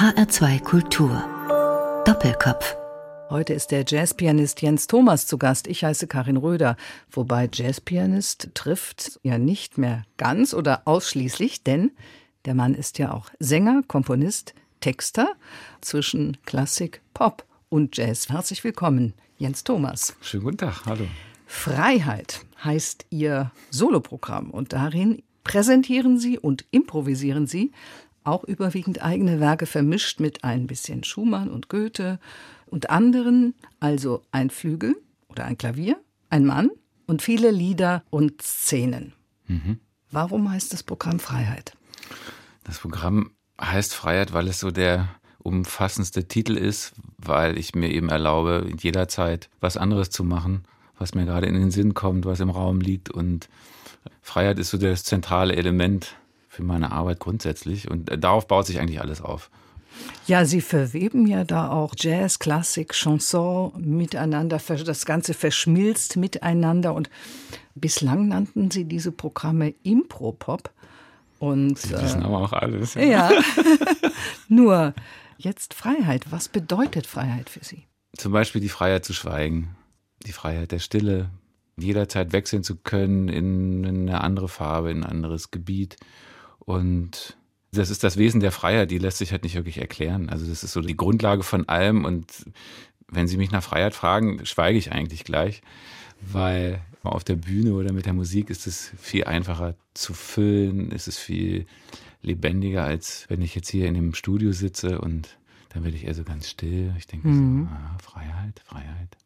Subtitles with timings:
[0.00, 1.22] HR2 Kultur.
[2.06, 2.74] Doppelkopf.
[3.28, 5.66] Heute ist der Jazzpianist Jens Thomas zu Gast.
[5.66, 6.78] Ich heiße Karin Röder.
[7.10, 11.90] Wobei Jazzpianist trifft ja nicht mehr ganz oder ausschließlich, denn
[12.46, 15.34] der Mann ist ja auch Sänger, Komponist, Texter
[15.82, 18.30] zwischen Klassik, Pop und Jazz.
[18.30, 20.16] Herzlich willkommen, Jens Thomas.
[20.22, 21.04] Schönen guten Tag, hallo.
[21.44, 27.72] Freiheit heißt Ihr Soloprogramm und darin präsentieren Sie und improvisieren Sie
[28.24, 32.18] auch überwiegend eigene Werke vermischt mit ein bisschen Schumann und Goethe
[32.66, 34.96] und anderen, also ein Flügel
[35.28, 35.96] oder ein Klavier,
[36.28, 36.70] ein Mann
[37.06, 39.12] und viele Lieder und Szenen.
[39.46, 39.80] Mhm.
[40.10, 41.72] Warum heißt das Programm Freiheit?
[42.64, 45.08] Das Programm heißt Freiheit, weil es so der
[45.38, 50.64] umfassendste Titel ist, weil ich mir eben erlaube, in jeder Zeit was anderes zu machen,
[50.98, 53.10] was mir gerade in den Sinn kommt, was im Raum liegt.
[53.10, 53.48] Und
[54.20, 56.16] Freiheit ist so das zentrale Element
[56.60, 57.90] für meine Arbeit grundsätzlich.
[57.90, 59.50] Und darauf baut sich eigentlich alles auf.
[60.26, 64.60] Ja, Sie verweben ja da auch Jazz, Klassik, Chanson miteinander.
[64.84, 66.94] Das Ganze verschmilzt miteinander.
[66.94, 67.10] Und
[67.74, 70.70] bislang nannten Sie diese Programme Impro-Pop.
[71.38, 72.94] Und, Sie wissen äh, aber auch alles.
[72.94, 73.02] Ja.
[73.02, 73.30] ja.
[74.48, 74.94] Nur
[75.38, 76.26] jetzt Freiheit.
[76.30, 77.84] Was bedeutet Freiheit für Sie?
[78.16, 79.76] Zum Beispiel die Freiheit zu schweigen,
[80.26, 81.30] die Freiheit der Stille,
[81.78, 85.96] jederzeit wechseln zu können in eine andere Farbe, in ein anderes Gebiet
[86.60, 87.36] und
[87.72, 90.28] das ist das Wesen der Freiheit, die lässt sich halt nicht wirklich erklären.
[90.28, 92.04] Also das ist so die Grundlage von allem.
[92.04, 92.26] Und
[93.08, 95.62] wenn Sie mich nach Freiheit fragen, schweige ich eigentlich gleich,
[96.20, 101.08] weil auf der Bühne oder mit der Musik ist es viel einfacher zu füllen, ist
[101.08, 101.66] es viel
[102.22, 105.38] lebendiger, als wenn ich jetzt hier in dem Studio sitze und
[105.70, 106.92] dann werde ich eher so ganz still.
[106.98, 107.64] Ich denke mhm.
[107.64, 109.16] so, ah, Freiheit, Freiheit.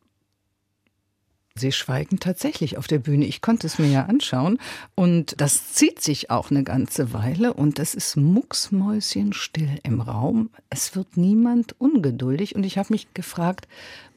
[1.57, 3.27] Sie schweigen tatsächlich auf der Bühne.
[3.27, 4.59] Ich konnte es mir ja anschauen.
[4.97, 7.55] Und das zieht sich auch eine ganze Weile.
[7.55, 10.51] Und es ist mucksmäuschenstill im Raum.
[10.69, 12.57] Es wird niemand ungeduldig.
[12.57, 13.69] Und ich habe mich gefragt,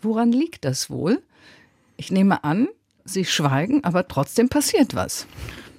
[0.02, 1.22] woran liegt das wohl?
[1.96, 2.70] Ich nehme an,
[3.06, 5.28] Sie schweigen, aber trotzdem passiert was.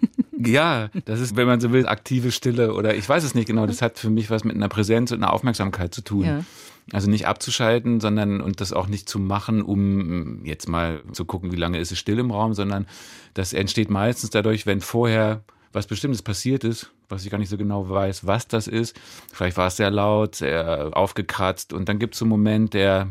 [0.40, 3.66] Ja, das ist, wenn man so will, aktive Stille oder ich weiß es nicht genau.
[3.66, 6.24] Das hat für mich was mit einer Präsenz und einer Aufmerksamkeit zu tun.
[6.24, 6.44] Ja.
[6.92, 11.52] Also nicht abzuschalten, sondern und das auch nicht zu machen, um jetzt mal zu gucken,
[11.52, 12.86] wie lange ist es still im Raum, sondern
[13.34, 17.58] das entsteht meistens dadurch, wenn vorher was Bestimmtes passiert ist, was ich gar nicht so
[17.58, 18.98] genau weiß, was das ist.
[19.32, 23.08] Vielleicht war es sehr laut, sehr aufgekratzt und dann gibt es so einen Moment, der,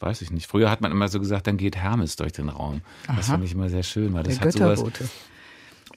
[0.00, 0.46] weiß ich nicht.
[0.46, 2.82] Früher hat man immer so gesagt, dann geht Hermes durch den Raum.
[3.06, 3.16] Aha.
[3.16, 4.84] Das fand ich immer sehr schön, weil das der hat sowas.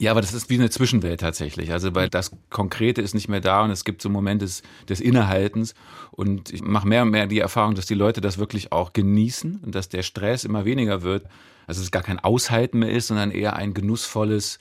[0.02, 1.72] Ja, aber das ist wie eine Zwischenwelt tatsächlich.
[1.74, 5.00] Also weil das Konkrete ist nicht mehr da und es gibt so Momente des, des
[5.00, 5.76] Innehaltens.
[6.10, 9.60] Und ich mache mehr und mehr die Erfahrung, dass die Leute das wirklich auch genießen
[9.64, 11.28] und dass der Stress immer weniger wird.
[11.68, 14.58] Also es gar kein Aushalten mehr ist, sondern eher ein genussvolles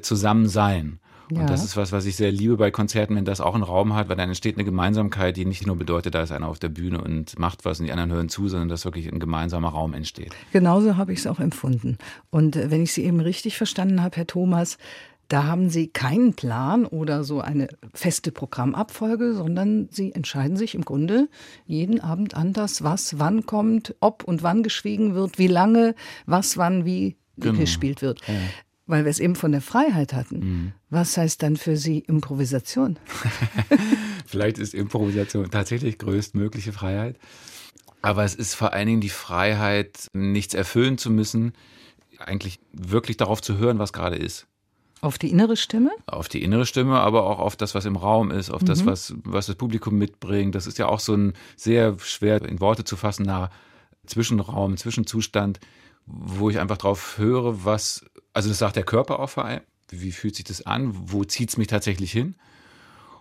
[0.00, 0.98] Zusammensein.
[1.34, 1.42] Ja.
[1.42, 3.94] Und das ist was, was ich sehr liebe bei Konzerten, wenn das auch einen Raum
[3.94, 6.68] hat, weil dann entsteht eine Gemeinsamkeit, die nicht nur bedeutet, da ist einer auf der
[6.68, 9.94] Bühne und macht was und die anderen hören zu, sondern dass wirklich ein gemeinsamer Raum
[9.94, 10.32] entsteht.
[10.52, 11.98] Genauso habe ich es auch empfunden.
[12.30, 14.78] Und äh, wenn ich Sie eben richtig verstanden habe, Herr Thomas,
[15.28, 20.84] da haben Sie keinen Plan oder so eine feste Programmabfolge, sondern Sie entscheiden sich im
[20.84, 21.28] Grunde
[21.64, 25.94] jeden Abend anders, was wann kommt, ob und wann geschwiegen wird, wie lange,
[26.26, 27.58] was wann wie genau.
[27.58, 28.20] gespielt wird.
[28.28, 28.34] Ja
[28.92, 30.38] weil wir es eben von der Freiheit hatten.
[30.38, 30.72] Mhm.
[30.90, 32.98] Was heißt dann für Sie Improvisation?
[34.26, 37.16] Vielleicht ist Improvisation tatsächlich größtmögliche Freiheit.
[38.02, 41.54] Aber es ist vor allen Dingen die Freiheit, nichts erfüllen zu müssen,
[42.18, 44.46] eigentlich wirklich darauf zu hören, was gerade ist.
[45.00, 45.90] Auf die innere Stimme?
[46.04, 48.66] Auf die innere Stimme, aber auch auf das, was im Raum ist, auf mhm.
[48.66, 50.54] das, was, was das Publikum mitbringt.
[50.54, 53.50] Das ist ja auch so ein sehr schwer in Worte zu fassen fassender
[54.06, 55.60] Zwischenraum, Zwischenzustand,
[56.06, 59.60] wo ich einfach drauf höre, was also das sagt der Körper auch vor allem.
[59.90, 60.90] Wie fühlt sich das an?
[60.94, 62.34] Wo zieht es mich tatsächlich hin?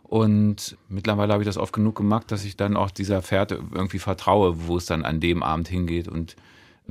[0.04, 4.00] Und mittlerweile habe ich das oft genug gemacht, dass ich dann auch dieser Fährte irgendwie
[4.00, 6.36] vertraue, wo es dann an dem Abend hingeht und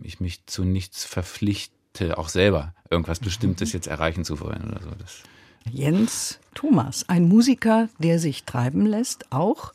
[0.03, 3.79] ich mich zu nichts verpflichte, auch selber irgendwas Bestimmtes mhm.
[3.79, 4.91] jetzt erreichen zu wollen oder so.
[4.99, 5.23] Das
[5.71, 9.75] Jens Thomas, ein Musiker, der sich treiben lässt, auch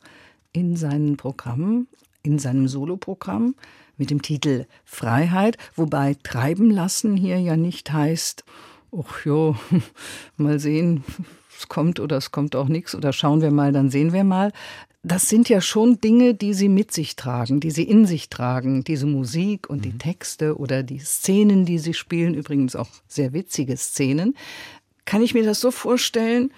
[0.51, 1.87] in seinen Programmen,
[2.23, 3.53] in seinem Soloprogramm
[3.97, 8.43] mit dem Titel Freiheit, wobei treiben lassen hier ja nicht heißt,
[8.97, 9.55] ach jo,
[10.37, 11.03] mal sehen,
[11.57, 14.51] es kommt oder es kommt auch nichts oder schauen wir mal, dann sehen wir mal.
[15.03, 18.83] Das sind ja schon Dinge, die sie mit sich tragen, die sie in sich tragen.
[18.83, 19.99] Diese Musik und die mhm.
[19.99, 24.35] Texte oder die Szenen, die sie spielen, übrigens auch sehr witzige Szenen.
[25.05, 26.51] Kann ich mir das so vorstellen?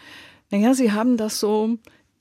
[0.49, 1.77] Naja, sie haben das so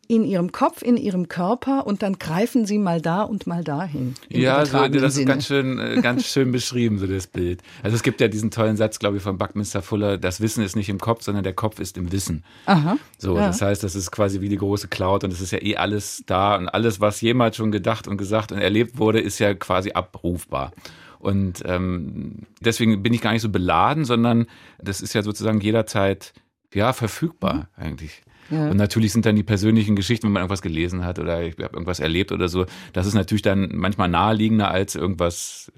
[0.09, 4.15] in ihrem Kopf, in ihrem Körper und dann greifen sie mal da und mal dahin.
[4.29, 5.23] Ja, so, das Sinne.
[5.23, 7.63] ist ganz schön, äh, ganz schön beschrieben, so das Bild.
[7.83, 10.77] Also es gibt ja diesen tollen Satz, glaube ich, von Buckminster Fuller, das Wissen ist
[10.77, 12.45] nicht im Kopf, sondern der Kopf ist im Wissen.
[12.67, 12.97] Aha.
[13.19, 13.49] So, ja.
[13.49, 16.23] das heißt, das ist quasi wie die große Cloud und es ist ja eh alles
[16.27, 19.93] da und alles, was jemals schon gedacht und gesagt und erlebt wurde, ist ja quasi
[19.93, 20.73] abrufbar.
[21.19, 24.47] Und ähm, deswegen bin ich gar nicht so beladen, sondern
[24.79, 26.33] das ist ja sozusagen jederzeit
[26.73, 27.83] ja verfügbar mhm.
[27.85, 28.23] eigentlich.
[28.51, 28.71] Ja.
[28.71, 31.75] Und natürlich sind dann die persönlichen Geschichten, wenn man irgendwas gelesen hat oder ich habe
[31.75, 35.73] irgendwas erlebt oder so, das ist natürlich dann manchmal naheliegender als irgendwas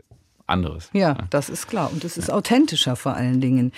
[0.46, 0.90] anderes.
[0.92, 1.18] Ja, ja.
[1.30, 1.90] das ist klar.
[1.92, 2.34] Und es ist ja.
[2.34, 3.72] authentischer vor allen Dingen.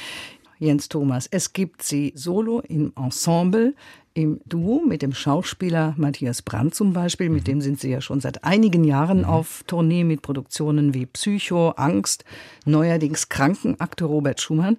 [0.59, 3.75] Jens Thomas, es gibt sie solo im Ensemble,
[4.13, 7.53] im Duo mit dem Schauspieler Matthias Brandt zum Beispiel, mit mhm.
[7.53, 9.25] dem sind Sie ja schon seit einigen Jahren mhm.
[9.25, 12.25] auf Tournee mit Produktionen wie Psycho, Angst,
[12.67, 14.77] neuerdings Krankenakte Robert Schumann.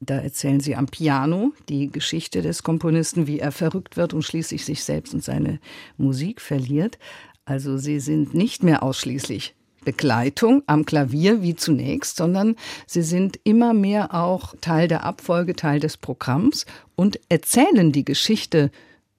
[0.00, 4.64] Da erzählen sie am Piano die Geschichte des Komponisten, wie er verrückt wird und schließlich
[4.64, 5.58] sich selbst und seine
[5.96, 6.98] Musik verliert.
[7.44, 9.54] Also sie sind nicht mehr ausschließlich
[9.86, 12.56] Begleitung am Klavier wie zunächst, sondern
[12.86, 16.66] sie sind immer mehr auch Teil der Abfolge, Teil des Programms
[16.96, 18.70] und erzählen die Geschichte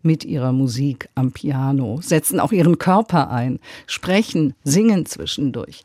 [0.03, 5.83] mit ihrer Musik am Piano, setzen auch ihren Körper ein, sprechen, singen zwischendurch.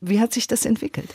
[0.00, 1.12] Wie hat sich das entwickelt?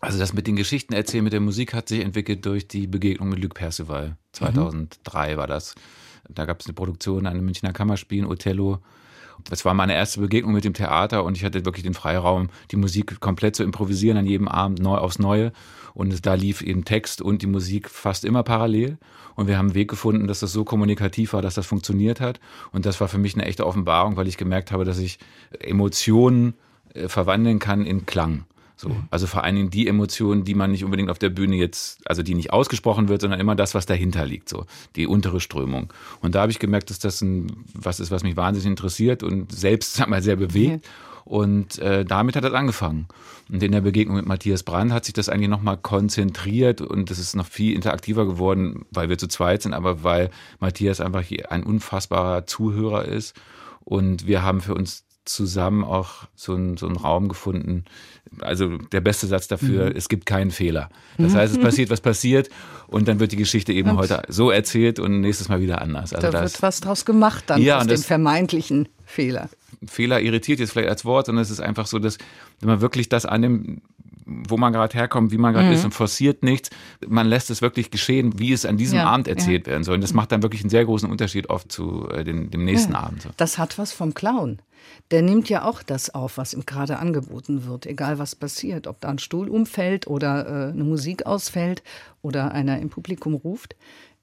[0.00, 3.30] Also das mit den Geschichten erzählen mit der Musik hat sich entwickelt durch die Begegnung
[3.30, 4.16] mit Luc Percival.
[4.32, 5.38] 2003 mhm.
[5.38, 5.74] war das.
[6.28, 8.78] Da gab es eine Produktion an einem Münchner Kammerspiel, Othello.
[9.44, 12.76] Das war meine erste Begegnung mit dem Theater und ich hatte wirklich den Freiraum, die
[12.76, 15.52] Musik komplett zu improvisieren an jedem Abend neu aufs Neue.
[15.94, 18.98] Und da lief eben Text und die Musik fast immer parallel.
[19.34, 22.40] Und wir haben einen Weg gefunden, dass das so kommunikativ war, dass das funktioniert hat.
[22.72, 25.18] Und das war für mich eine echte Offenbarung, weil ich gemerkt habe, dass ich
[25.58, 26.54] Emotionen
[26.94, 28.44] äh, verwandeln kann in Klang.
[28.78, 32.00] So, also vor allen Dingen die Emotionen, die man nicht unbedingt auf der Bühne jetzt,
[32.08, 35.92] also die nicht ausgesprochen wird, sondern immer das, was dahinter liegt, so die untere Strömung.
[36.20, 39.50] Und da habe ich gemerkt, dass das ein, was ist, was mich wahnsinnig interessiert und
[39.50, 40.88] selbst, sag mal, sehr bewegt.
[41.24, 43.08] Und äh, damit hat das angefangen.
[43.50, 47.18] Und in der Begegnung mit Matthias Brand hat sich das eigentlich nochmal konzentriert und das
[47.18, 50.30] ist noch viel interaktiver geworden, weil wir zu zweit sind, aber weil
[50.60, 53.34] Matthias einfach ein unfassbarer Zuhörer ist.
[53.80, 57.84] Und wir haben für uns zusammen auch so, ein, so einen Raum gefunden.
[58.40, 59.96] Also der beste Satz dafür, mhm.
[59.96, 60.88] es gibt keinen Fehler.
[61.16, 62.48] Das heißt, es passiert, was passiert
[62.86, 66.12] und dann wird die Geschichte eben und heute so erzählt und nächstes Mal wieder anders.
[66.12, 69.48] Also da wird was draus gemacht dann ja, aus dem vermeintlichen Fehler.
[69.86, 72.18] Fehler irritiert jetzt vielleicht als Wort, sondern es ist einfach so, dass
[72.60, 73.82] wenn man wirklich das annimmt,
[74.28, 75.72] wo man gerade herkommt, wie man gerade mhm.
[75.72, 76.70] ist und forciert nichts.
[77.06, 79.72] Man lässt es wirklich geschehen, wie es an diesem ja, Abend erzählt ja.
[79.72, 79.94] werden soll.
[79.94, 82.92] Und das macht dann wirklich einen sehr großen Unterschied oft zu äh, den, dem nächsten
[82.92, 83.00] ja.
[83.00, 83.22] Abend.
[83.22, 83.30] So.
[83.38, 84.58] Das hat was vom Clown
[85.10, 89.00] der nimmt ja auch das auf, was ihm gerade angeboten wird, egal was passiert, ob
[89.00, 91.82] da ein Stuhl umfällt oder äh, eine Musik ausfällt
[92.22, 93.76] oder einer im Publikum ruft.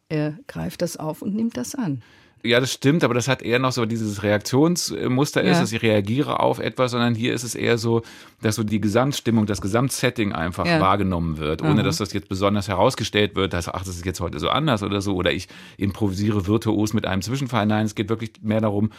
[0.09, 2.03] Er greift das auf und nimmt das an.
[2.43, 5.61] Ja, das stimmt, aber das hat eher noch so dieses Reaktionsmuster ist, ja.
[5.61, 8.03] dass ich reagiere auf etwas, sondern hier ist es eher so,
[8.41, 10.79] dass so die Gesamtstimmung, das Gesamtsetting einfach ja.
[10.79, 11.85] wahrgenommen wird, ohne mhm.
[11.85, 15.01] dass das jetzt besonders herausgestellt wird, dass, ach, das ist jetzt heute so anders oder
[15.01, 15.47] so, oder ich
[15.77, 17.65] improvisiere virtuos mit einem Zwischenfall.
[17.65, 18.91] Nein, es geht wirklich mehr darum,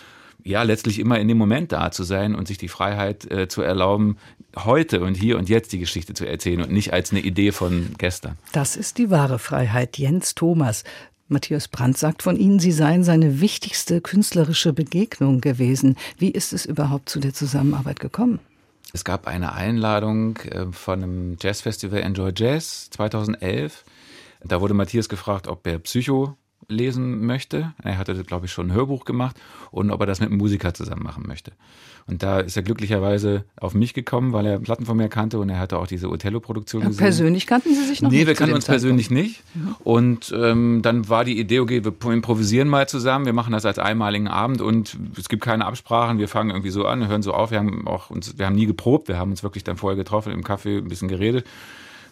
[0.43, 3.63] ja, letztlich immer in dem Moment da zu sein und sich die Freiheit äh, zu
[3.63, 4.17] erlauben,
[4.57, 7.95] heute und hier und jetzt die Geschichte zu erzählen und nicht als eine Idee von
[7.99, 8.39] gestern.
[8.53, 9.99] Das ist die wahre Freiheit.
[9.99, 10.85] Jens Thomas.
[11.29, 15.97] Matthias Brandt sagt von Ihnen, Sie seien seine wichtigste künstlerische Begegnung gewesen.
[16.19, 18.39] Wie ist es überhaupt zu der Zusammenarbeit gekommen?
[18.93, 23.85] Es gab eine Einladung äh, von einem Jazzfestival Enjoy Jazz 2011.
[24.45, 26.37] Da wurde Matthias gefragt, ob er Psycho
[26.69, 27.75] lesen möchte.
[27.83, 29.37] Er hatte, glaube ich, schon ein Hörbuch gemacht
[29.71, 31.53] und ob er das mit einem Musiker zusammen machen möchte.
[32.09, 35.49] Und da ist er glücklicherweise auf mich gekommen, weil er Platten von mir kannte und
[35.49, 37.03] er hatte auch diese Othello-Produktion ja, gesehen.
[37.03, 38.25] Persönlich kannten Sie sich noch nee, nicht?
[38.25, 39.43] Nee, wir kannten uns persönlich nicht.
[39.55, 39.75] Mhm.
[39.83, 43.81] Und ähm, dann war die Idee, okay, wir improvisieren mal zusammen, wir machen das als
[43.81, 47.51] einmaligen Abend und es gibt keine Absprachen, wir fangen irgendwie so an, hören so auf,
[47.51, 50.33] wir haben auch uns, wir haben nie geprobt, wir haben uns wirklich dann vorher getroffen,
[50.33, 51.45] im Café ein bisschen geredet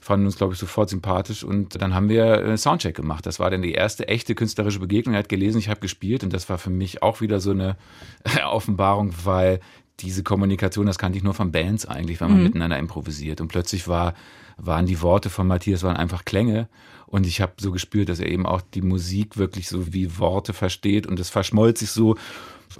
[0.04, 3.24] fanden uns, glaube ich, sofort sympathisch und dann haben wir äh, Soundcheck gemacht.
[3.24, 5.14] Das war dann die erste echte künstlerische Begegnung.
[5.14, 7.76] Er hat gelesen, ich habe gespielt und das war für mich auch wieder so eine
[8.44, 9.60] Offenbarung, weil
[10.00, 12.44] diese Kommunikation, das kannte ich nur von Bands eigentlich, wenn man mhm.
[12.44, 13.40] miteinander improvisiert.
[13.40, 14.14] Und plötzlich war,
[14.56, 16.68] waren die Worte von Matthias waren einfach Klänge.
[17.06, 20.52] Und ich habe so gespürt, dass er eben auch die Musik wirklich so wie Worte
[20.52, 21.06] versteht.
[21.06, 22.16] Und es verschmolz sich so.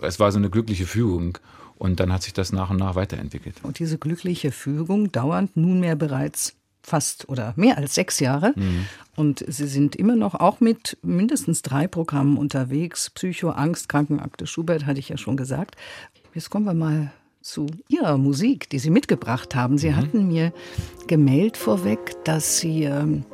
[0.03, 1.39] Es war so eine glückliche Fügung.
[1.77, 3.57] Und dann hat sich das nach und nach weiterentwickelt.
[3.63, 8.53] Und diese glückliche Fügung dauert nunmehr bereits fast oder mehr als sechs Jahre.
[8.57, 8.87] Mhm.
[9.17, 13.11] Und Sie sind immer noch auch mit mindestens drei Programmen unterwegs.
[13.11, 15.77] Psycho, Angst, Krankenakte Schubert, hatte ich ja schon gesagt.
[16.35, 17.13] Jetzt kommen wir mal
[17.43, 19.79] zu Ihrer Musik, die Sie mitgebracht haben.
[19.79, 19.97] Sie mhm.
[19.97, 20.53] hatten mir
[21.07, 23.25] gemeldet vorweg, dass Sie ähm,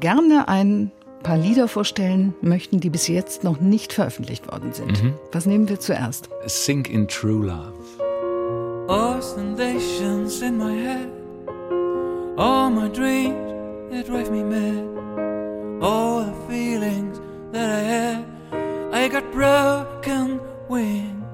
[0.00, 0.90] gerne ein
[1.22, 5.04] paar Lieder vorstellen möchten, die bis jetzt noch nicht veröffentlicht worden sind.
[5.04, 5.14] Mhm.
[5.30, 6.30] Was nehmen wir zuerst?
[6.46, 7.74] Sink in True Love.
[8.88, 11.08] Oscillations in my head
[12.38, 17.20] All my dreams, it drive me mad All the feelings
[17.52, 18.24] that I had
[18.92, 21.27] I got broken wings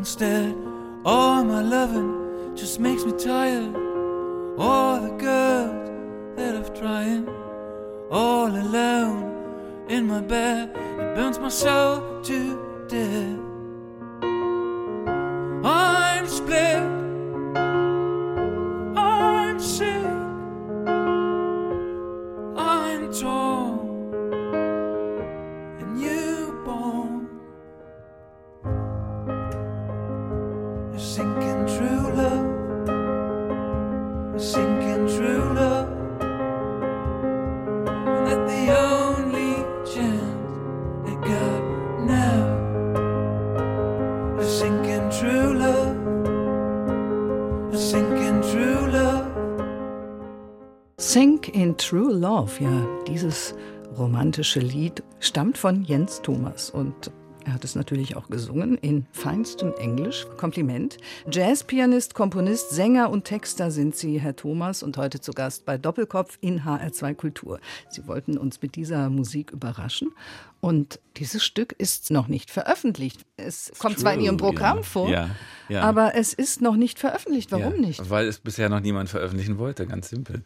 [0.00, 0.56] instead
[1.04, 3.74] All my loving just makes me tired
[4.58, 7.24] All the girls that I've tried
[8.10, 10.70] all alone in my bed.
[10.70, 13.38] It burns my soul to death.
[15.64, 16.59] I'm split.
[54.20, 57.10] Romantische Lied stammt von Jens Thomas und
[57.46, 60.26] er hat es natürlich auch gesungen in feinstem Englisch.
[60.36, 60.98] Kompliment.
[61.32, 66.36] Jazzpianist, Komponist, Sänger und Texter sind Sie, Herr Thomas, und heute zu Gast bei Doppelkopf
[66.42, 67.60] in HR2 Kultur.
[67.88, 70.12] Sie wollten uns mit dieser Musik überraschen.
[70.60, 73.22] Und dieses Stück ist noch nicht veröffentlicht.
[73.38, 74.82] Es kommt True, zwar in Ihrem Programm ja.
[74.82, 75.30] vor, ja,
[75.70, 75.80] ja.
[75.80, 77.52] aber es ist noch nicht veröffentlicht.
[77.52, 78.10] Warum nicht?
[78.10, 80.42] Weil es bisher noch niemand veröffentlichen wollte, ganz simpel.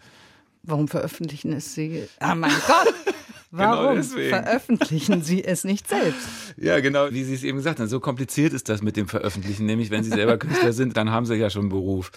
[0.66, 2.09] Warum veröffentlichen es Sie?
[2.18, 2.94] Ah, mein Gott!
[3.56, 6.26] Genau Warum genau veröffentlichen Sie es nicht selbst?
[6.56, 7.87] Ja, genau, wie Sie es eben gesagt haben.
[7.87, 9.64] So kompliziert ist das mit dem Veröffentlichen.
[9.64, 12.11] Nämlich, wenn Sie selber Künstler sind, dann haben Sie ja schon einen Beruf.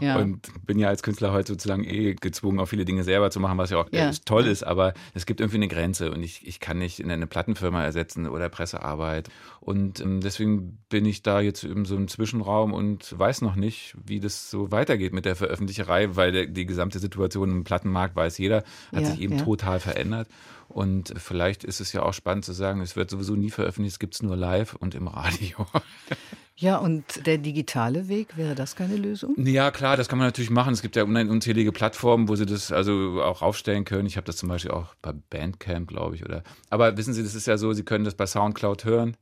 [0.00, 0.16] Ja.
[0.16, 3.58] Und bin ja als Künstler heute sozusagen eh gezwungen, auch viele Dinge selber zu machen,
[3.58, 4.10] was ja auch ja.
[4.24, 4.62] toll ist.
[4.62, 8.26] Aber es gibt irgendwie eine Grenze und ich, ich kann nicht in eine Plattenfirma ersetzen
[8.28, 9.28] oder Pressearbeit.
[9.60, 13.94] Und ähm, deswegen bin ich da jetzt in so einem Zwischenraum und weiß noch nicht,
[14.04, 18.38] wie das so weitergeht mit der Veröffentlicherei, weil der, die gesamte Situation im Plattenmarkt, weiß
[18.38, 20.28] jeder, hat ja, sich eben total verändert.
[20.68, 23.98] Und vielleicht ist es ja auch spannend zu sagen, es wird sowieso nie veröffentlicht, es
[23.98, 25.66] gibt es nur live und im Radio.
[26.56, 29.34] Ja, und der digitale Weg, wäre das keine Lösung?
[29.38, 30.72] Ja, klar, das kann man natürlich machen.
[30.72, 34.06] Es gibt ja unzählige Plattformen, wo Sie das also auch aufstellen können.
[34.06, 36.24] Ich habe das zum Beispiel auch bei Bandcamp, glaube ich.
[36.24, 36.42] Oder.
[36.70, 39.16] Aber wissen Sie, das ist ja so, Sie können das bei Soundcloud hören.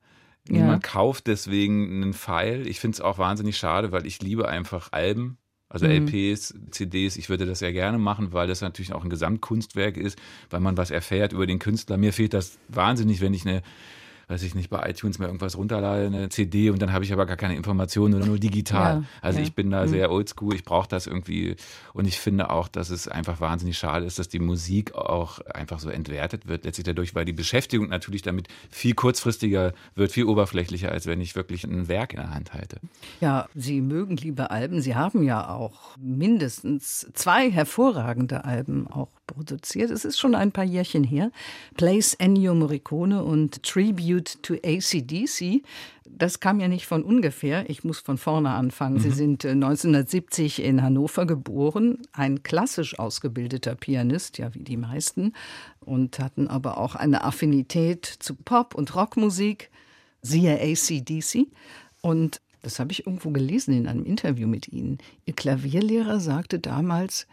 [0.48, 0.90] Niemand ja.
[0.90, 2.66] kauft deswegen einen File.
[2.66, 5.38] Ich finde es auch wahnsinnig schade, weil ich liebe einfach Alben.
[5.68, 6.08] Also mhm.
[6.08, 10.18] LPs, CDs, ich würde das sehr gerne machen, weil das natürlich auch ein Gesamtkunstwerk ist,
[10.50, 11.96] weil man was erfährt über den Künstler.
[11.96, 13.62] Mir fehlt das wahnsinnig, wenn ich eine
[14.30, 17.26] weiß ich nicht, bei iTunes mir irgendwas runterlade, eine CD und dann habe ich aber
[17.26, 19.00] gar keine Informationen oder nur digital.
[19.00, 19.44] Ja, also ja.
[19.44, 19.88] ich bin da mhm.
[19.88, 21.56] sehr oldschool, ich brauche das irgendwie
[21.94, 25.80] und ich finde auch, dass es einfach wahnsinnig schade ist, dass die Musik auch einfach
[25.80, 30.92] so entwertet wird, letztlich dadurch, weil die Beschäftigung natürlich damit viel kurzfristiger wird, viel oberflächlicher,
[30.92, 32.76] als wenn ich wirklich ein Werk in der Hand halte.
[33.20, 39.90] Ja, Sie mögen liebe Alben, Sie haben ja auch mindestens zwei hervorragende Alben auch produziert.
[39.90, 41.30] Es ist schon ein paar Jährchen her.
[41.76, 45.62] Place Ennio Morricone und Tribute to ACDC.
[46.04, 47.70] Das kam ja nicht von ungefähr.
[47.70, 48.96] Ich muss von vorne anfangen.
[48.96, 49.00] Mhm.
[49.00, 55.32] Sie sind 1970 äh, in Hannover geboren, ein klassisch ausgebildeter Pianist, ja wie die meisten,
[55.80, 59.70] und hatten aber auch eine Affinität zu Pop- und Rockmusik,
[60.22, 61.46] siehe ACDC.
[62.02, 64.98] Und das habe ich irgendwo gelesen in einem Interview mit Ihnen.
[65.24, 67.26] Ihr Klavierlehrer sagte damals,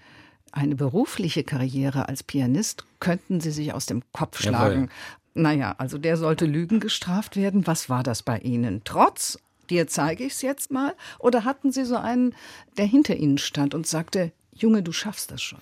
[0.58, 4.76] eine berufliche Karriere als Pianist könnten Sie sich aus dem Kopf schlagen.
[4.76, 4.90] Jawohl.
[5.36, 7.68] Naja, also der sollte Lügen gestraft werden.
[7.68, 8.82] Was war das bei Ihnen?
[8.84, 9.38] Trotz,
[9.70, 10.96] dir zeige ich es jetzt mal?
[11.20, 12.34] Oder hatten Sie so einen,
[12.78, 15.60] der hinter Ihnen stand und sagte, Junge, du schaffst das schon?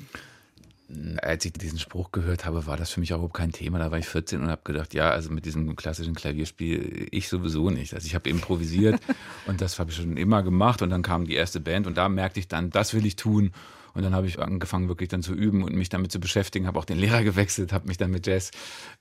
[1.22, 3.80] als ich diesen Spruch gehört habe, war das für mich auch überhaupt kein Thema.
[3.80, 7.70] Da war ich 14 und habe gedacht, ja, also mit diesem klassischen Klavierspiel, ich sowieso
[7.70, 7.94] nicht.
[7.94, 9.02] Also ich habe improvisiert
[9.48, 12.08] und das habe ich schon immer gemacht und dann kam die erste Band und da
[12.08, 13.52] merkte ich dann, das will ich tun.
[13.96, 16.78] Und dann habe ich angefangen, wirklich dann zu üben und mich damit zu beschäftigen, habe
[16.78, 18.52] auch den Lehrer gewechselt, habe mich dann mit Jazz,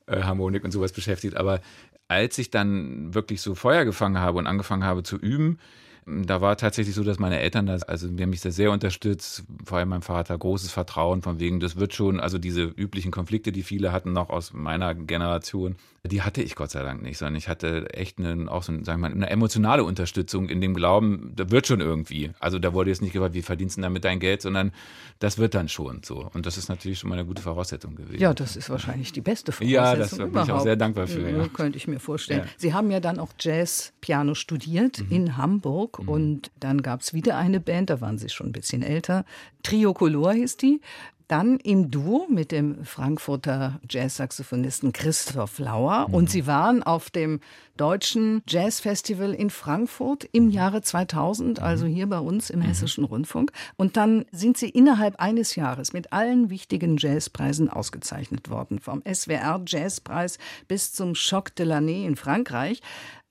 [0.07, 1.37] äh, Harmonik und sowas beschäftigt.
[1.37, 1.61] Aber
[2.09, 5.59] als ich dann wirklich so Feuer gefangen habe und angefangen habe zu üben,
[6.07, 9.45] da war tatsächlich so, dass meine Eltern das, also die haben mich da sehr unterstützt,
[9.65, 13.53] vor allem mein Vater, großes Vertrauen von wegen, das wird schon, also diese üblichen Konflikte,
[13.53, 17.37] die viele hatten, noch aus meiner Generation, die hatte ich Gott sei Dank nicht, sondern
[17.37, 21.33] ich hatte echt eine, auch so, sagen wir mal, eine emotionale Unterstützung in dem Glauben,
[21.35, 22.33] da wird schon irgendwie.
[22.41, 24.73] Also da wurde jetzt nicht gefragt, wie verdienst du damit dein Geld, sondern
[25.21, 26.31] das wird dann schon so.
[26.35, 28.21] Und das ist natürlich schon mal eine gute Voraussetzung gewesen.
[28.21, 29.65] Ja, das ist wahrscheinlich die beste Voraussetzung.
[29.75, 31.29] Ja, das bin ich auch sehr dankbar für.
[31.29, 31.49] Ja.
[31.49, 32.41] Könnte ich mir vorstellen.
[32.45, 32.53] Ja.
[32.59, 35.07] Sie haben ja dann auch Jazz-Piano studiert mhm.
[35.11, 36.09] in Hamburg Rundfunk mhm.
[36.09, 39.25] und dann gab es wieder eine Band, da waren sie schon ein bisschen älter.
[39.63, 40.81] Trio Color hieß die.
[41.27, 46.07] Dann im Duo mit dem Frankfurter Jazzsaxophonisten Christoph Lauer.
[46.07, 46.15] Mhm.
[46.15, 47.41] Und sie waren auf dem
[47.79, 51.65] Deutschen Jazzfestival in Frankfurt im Jahre 2000, mhm.
[51.65, 52.65] also hier bei uns im mhm.
[52.65, 53.53] Hessischen Rundfunk.
[53.77, 58.79] Und dann sind sie innerhalb eines Jahres mit allen wichtigen Jazzpreisen ausgezeichnet worden.
[58.79, 60.37] Vom SWR Jazzpreis
[60.69, 62.83] bis zum Choc de l'Année in Frankreich.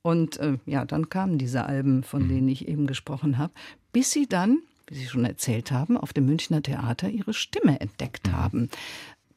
[0.03, 2.29] Und äh, ja, dann kamen diese Alben, von mhm.
[2.29, 3.53] denen ich eben gesprochen habe,
[3.91, 8.27] bis sie dann wie Sie schon erzählt haben, auf dem Münchner Theater ihre Stimme entdeckt
[8.27, 8.31] mhm.
[8.33, 8.69] haben.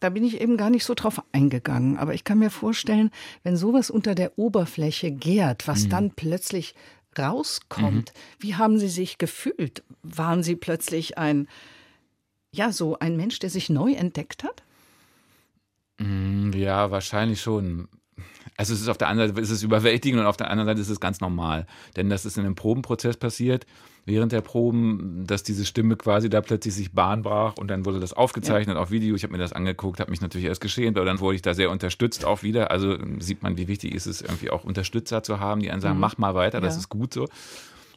[0.00, 1.96] Da bin ich eben gar nicht so drauf eingegangen.
[1.96, 3.10] Aber ich kann mir vorstellen,
[3.42, 5.90] wenn sowas unter der Oberfläche gärt, was mhm.
[5.90, 6.74] dann plötzlich
[7.18, 8.42] rauskommt, mhm.
[8.42, 9.82] wie haben Sie sich gefühlt?
[10.02, 11.48] Waren Sie plötzlich ein,
[12.52, 14.62] ja, so ein Mensch, der sich neu entdeckt hat?
[15.98, 17.88] Mm, ja, wahrscheinlich schon.
[18.56, 20.80] Also es ist auf der einen Seite ist es überwältigend und auf der anderen Seite
[20.80, 21.66] ist es ganz normal.
[21.96, 23.66] Denn das ist in einem Probenprozess passiert,
[24.04, 28.00] während der Proben, dass diese Stimme quasi da plötzlich sich Bahn brach und dann wurde
[28.00, 28.82] das aufgezeichnet ja.
[28.82, 29.16] auf Video.
[29.16, 31.54] Ich habe mir das angeguckt, habe mich natürlich erst geschämt, aber dann wurde ich da
[31.54, 32.70] sehr unterstützt auch wieder.
[32.70, 35.96] Also sieht man, wie wichtig ist es irgendwie auch Unterstützer zu haben, die einen sagen,
[35.96, 36.00] mhm.
[36.00, 36.80] mach mal weiter, das ja.
[36.80, 37.26] ist gut so.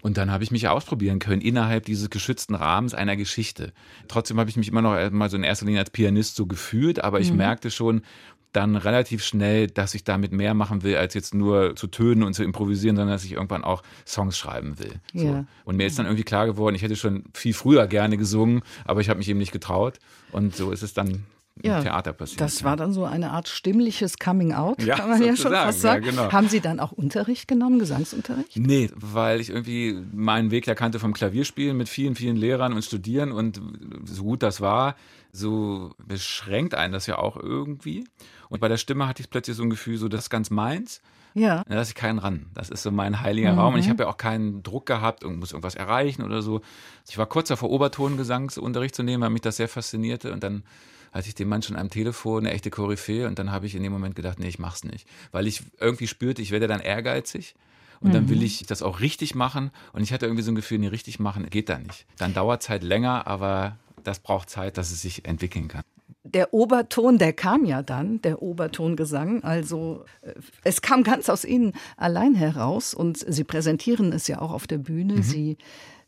[0.01, 3.73] Und dann habe ich mich ausprobieren können innerhalb dieses geschützten Rahmens einer Geschichte.
[4.07, 7.03] Trotzdem habe ich mich immer noch mal so in erster Linie als Pianist so gefühlt,
[7.03, 7.37] aber ich mhm.
[7.37, 8.03] merkte schon,
[8.51, 12.33] dann relativ schnell, dass ich damit mehr machen will, als jetzt nur zu tönen und
[12.33, 14.93] zu improvisieren, sondern dass ich irgendwann auch Songs schreiben will.
[15.13, 15.25] So.
[15.25, 15.45] Ja.
[15.65, 19.01] Und mir ist dann irgendwie klar geworden, ich hätte schon viel früher gerne gesungen, aber
[19.01, 19.99] ich habe mich eben nicht getraut.
[20.31, 21.25] Und so ist es dann
[21.63, 22.41] ja, Theater passiert.
[22.41, 25.81] Das war dann so eine Art stimmliches Coming Out, ja, kann man ja schon fast
[25.81, 26.05] sagen.
[26.05, 26.31] Ja, genau.
[26.31, 28.57] Haben Sie dann auch Unterricht genommen, Gesangsunterricht?
[28.57, 32.83] Nee, weil ich irgendwie meinen Weg ja kannte vom Klavierspielen mit vielen, vielen Lehrern und
[32.83, 33.61] Studieren und
[34.05, 34.95] so gut das war,
[35.31, 38.05] so beschränkt einen das ja auch irgendwie.
[38.49, 41.01] Und bei der Stimme hatte ich plötzlich so ein Gefühl, so das ist ganz meins.
[41.35, 41.63] Ja.
[41.67, 42.47] Da lasse ich keinen ran.
[42.53, 43.59] Das ist so mein heiliger mhm.
[43.59, 43.73] Raum.
[43.75, 46.61] Und ich habe ja auch keinen Druck gehabt und muss irgendwas erreichen oder so.
[47.07, 50.33] Ich war kurz davor, Obertongesangsunterricht zu nehmen, weil mich das sehr faszinierte.
[50.33, 50.63] Und dann
[51.11, 53.27] hatte ich den Mann schon am Telefon, eine echte Koryphäe.
[53.27, 55.07] Und dann habe ich in dem Moment gedacht, nee, ich mach's nicht.
[55.31, 57.55] Weil ich irgendwie spürte, ich werde dann ehrgeizig.
[58.01, 58.43] Und dann will mhm.
[58.43, 59.71] ich das auch richtig machen.
[59.91, 62.05] Und ich hatte irgendwie so ein Gefühl, nee, richtig machen geht da nicht.
[62.17, 65.83] Dann dauert es halt länger, aber das braucht Zeit, dass es sich entwickeln kann
[66.23, 69.43] der Oberton, der kam ja dann, der Obertongesang.
[69.43, 74.51] Also äh, es kam ganz aus Ihnen allein heraus und Sie präsentieren es ja auch
[74.51, 75.15] auf der Bühne.
[75.15, 75.23] Mhm.
[75.23, 75.57] Sie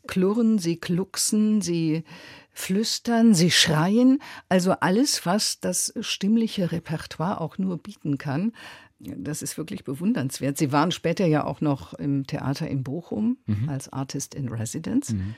[0.06, 2.04] klurren, Sie klucksen, Sie
[2.52, 4.20] flüstern, Sie schreien.
[4.48, 8.52] Also alles, was das stimmliche Repertoire auch nur bieten kann.
[8.98, 10.56] Das ist wirklich bewundernswert.
[10.58, 13.68] Sie waren später ja auch noch im Theater in Bochum mhm.
[13.68, 15.12] als Artist in Residence.
[15.12, 15.34] Mhm.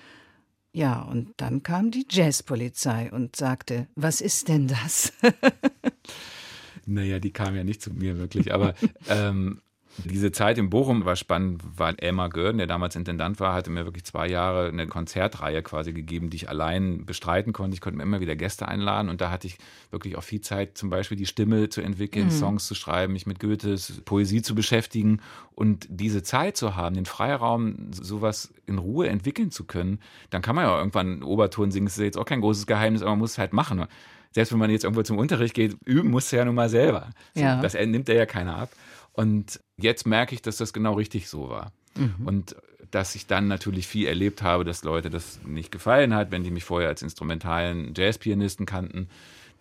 [0.73, 5.13] Ja, und dann kam die Jazzpolizei und sagte, was ist denn das?
[6.87, 8.75] naja, die kam ja nicht zu mir wirklich, aber
[9.09, 9.61] ähm,
[9.99, 13.85] diese Zeit in Bochum war spannend, weil Elmar Görden, der damals Intendant war, hatte mir
[13.85, 17.75] wirklich zwei Jahre eine Konzertreihe quasi gegeben, die ich allein bestreiten konnte.
[17.75, 19.59] Ich konnte mir immer wieder Gäste einladen und da hatte ich
[19.91, 22.31] wirklich auch viel Zeit, zum Beispiel die Stimme zu entwickeln, mhm.
[22.33, 25.21] Songs zu schreiben, mich mit Goethes Poesie zu beschäftigen
[25.55, 30.57] und diese Zeit zu haben, den Freiraum, sowas in Ruhe entwickeln zu können, dann kann
[30.57, 31.87] man ja irgendwann Oberton singen.
[31.87, 33.87] Das ist jetzt auch kein großes Geheimnis, aber man muss es halt machen.
[34.33, 37.11] Selbst wenn man jetzt irgendwo zum Unterricht geht, üben muss er ja nun mal selber.
[37.35, 37.61] Ja.
[37.61, 38.71] Das nimmt er ja keiner ab.
[39.15, 41.73] Und jetzt merke ich, dass das genau richtig so war.
[41.97, 42.27] Mhm.
[42.27, 42.57] Und
[42.91, 46.51] dass ich dann natürlich viel erlebt habe, dass Leute das nicht gefallen hat, wenn die
[46.51, 49.09] mich vorher als instrumentalen Jazzpianisten kannten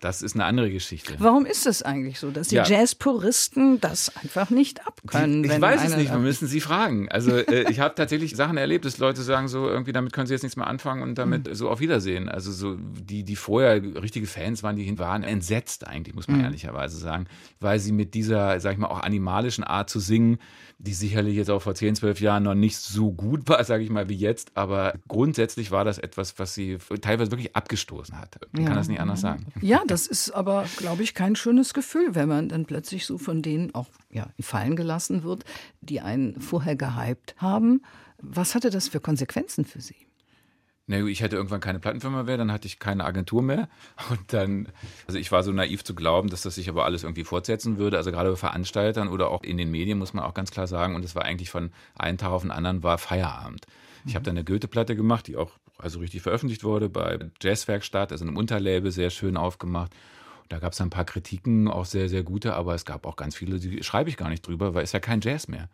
[0.00, 1.14] das ist eine andere Geschichte.
[1.18, 2.64] Warum ist es eigentlich so, dass die ja.
[2.64, 5.44] Jazzpuristen das einfach nicht abkönnen?
[5.44, 7.08] Ich weiß es nicht, wir müssen sie fragen.
[7.08, 10.34] Also äh, ich habe tatsächlich Sachen erlebt, dass Leute sagen so, irgendwie damit können sie
[10.34, 11.54] jetzt nichts mehr anfangen und damit mhm.
[11.54, 12.28] so auf Wiedersehen.
[12.28, 16.44] Also so die, die vorher richtige Fans waren, die waren entsetzt eigentlich, muss man mhm.
[16.44, 17.26] ehrlicherweise sagen,
[17.60, 20.38] weil sie mit dieser, sag ich mal, auch animalischen Art zu singen,
[20.78, 23.90] die sicherlich jetzt auch vor 10, 12 Jahren noch nicht so gut war, sage ich
[23.90, 28.38] mal, wie jetzt, aber grundsätzlich war das etwas, was sie teilweise wirklich abgestoßen hat.
[28.52, 28.66] Ich ja.
[28.66, 29.46] kann das nicht anders sagen.
[29.60, 33.42] Ja, das ist aber, glaube ich, kein schönes Gefühl, wenn man dann plötzlich so von
[33.42, 35.44] denen auch ja, fallen gelassen wird,
[35.80, 37.82] die einen vorher gehypt haben.
[38.18, 39.96] Was hatte das für Konsequenzen für Sie?
[40.86, 43.68] Na ich hätte irgendwann keine Plattenfirma mehr, dann hatte ich keine Agentur mehr.
[44.10, 44.68] Und dann,
[45.06, 47.96] also ich war so naiv zu glauben, dass das sich aber alles irgendwie fortsetzen würde.
[47.96, 50.94] Also gerade bei Veranstaltern oder auch in den Medien muss man auch ganz klar sagen.
[50.94, 53.66] Und es war eigentlich von einem Tag auf den anderen war Feierabend.
[54.06, 58.24] Ich habe dann eine Goethe-Platte gemacht, die auch also richtig veröffentlicht wurde bei Jazzwerkstatt, also
[58.24, 59.92] einem Unterlabel, sehr schön aufgemacht.
[60.48, 63.34] Da gab es ein paar Kritiken, auch sehr, sehr gute, aber es gab auch ganz
[63.34, 65.68] viele, die schreibe ich gar nicht drüber, weil es ja kein Jazz mehr.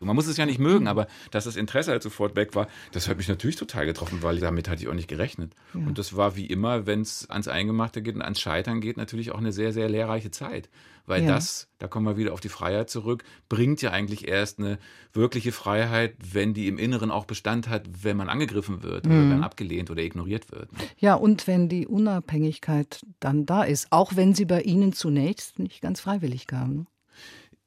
[0.00, 3.08] Man muss es ja nicht mögen, aber dass das Interesse halt sofort weg war, das
[3.08, 5.54] hat mich natürlich total getroffen, weil damit hatte ich auch nicht gerechnet.
[5.74, 5.80] Ja.
[5.80, 9.32] Und das war wie immer, wenn es ans Eingemachte geht und ans Scheitern geht, natürlich
[9.32, 10.68] auch eine sehr, sehr lehrreiche Zeit.
[11.06, 11.28] Weil ja.
[11.34, 14.78] das, da kommen wir wieder auf die Freiheit zurück, bringt ja eigentlich erst eine
[15.12, 19.12] wirkliche Freiheit, wenn die im Inneren auch Bestand hat, wenn man angegriffen wird mhm.
[19.12, 20.72] oder dann abgelehnt oder ignoriert wird.
[20.72, 20.78] Ne?
[20.98, 25.80] Ja, und wenn die Unabhängigkeit dann da ist, auch wenn sie bei Ihnen zunächst nicht
[25.80, 26.88] ganz freiwillig kam.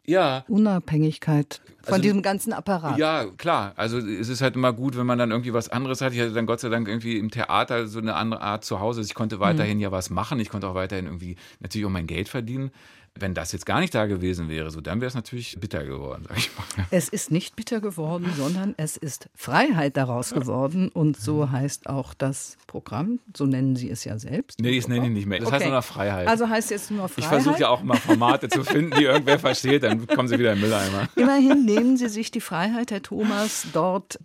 [0.09, 0.43] Ja.
[0.47, 2.97] Unabhängigkeit von also, diesem ganzen Apparat.
[2.97, 3.73] Ja, klar.
[3.75, 6.13] Also es ist halt immer gut, wenn man dann irgendwie was anderes hat.
[6.13, 9.01] Ich hatte dann Gott sei Dank irgendwie im Theater so eine andere Art zu Hause.
[9.01, 9.83] Ich konnte weiterhin mhm.
[9.83, 10.39] ja was machen.
[10.39, 12.71] Ich konnte auch weiterhin irgendwie natürlich auch mein Geld verdienen.
[13.19, 16.25] Wenn das jetzt gar nicht da gewesen wäre, so dann wäre es natürlich bitter geworden,
[16.27, 16.85] sag ich mal.
[16.91, 22.13] Es ist nicht bitter geworden, sondern es ist Freiheit daraus geworden und so heißt auch
[22.13, 24.59] das Programm, so nennen Sie es ja selbst.
[24.59, 25.39] Nee, das nenne ich nicht mehr.
[25.39, 25.55] Das okay.
[25.55, 26.27] heißt nur noch Freiheit.
[26.27, 27.23] Also heißt jetzt nur noch Freiheit.
[27.23, 30.53] Ich versuche ja auch mal Formate zu finden, die irgendwer versteht, dann kommen Sie wieder
[30.53, 31.07] im Mülleimer.
[31.15, 34.19] Immerhin nehmen Sie sich die Freiheit, Herr Thomas, dort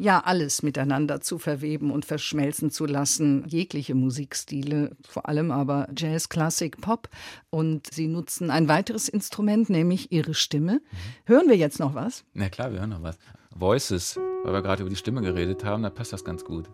[0.00, 6.28] ja alles miteinander zu verweben und verschmelzen zu lassen, jegliche Musikstile, vor allem aber Jazz,
[6.28, 7.08] Klassik, Pop.
[7.50, 10.74] Und Sie nutzen ein weiteres Instrument, nämlich Ihre Stimme.
[10.74, 10.80] Mhm.
[11.26, 12.24] Hören wir jetzt noch was?
[12.32, 13.18] Na klar, wir hören noch was.
[13.54, 16.70] Voices, weil wir gerade über die Stimme geredet haben, da passt das ganz gut.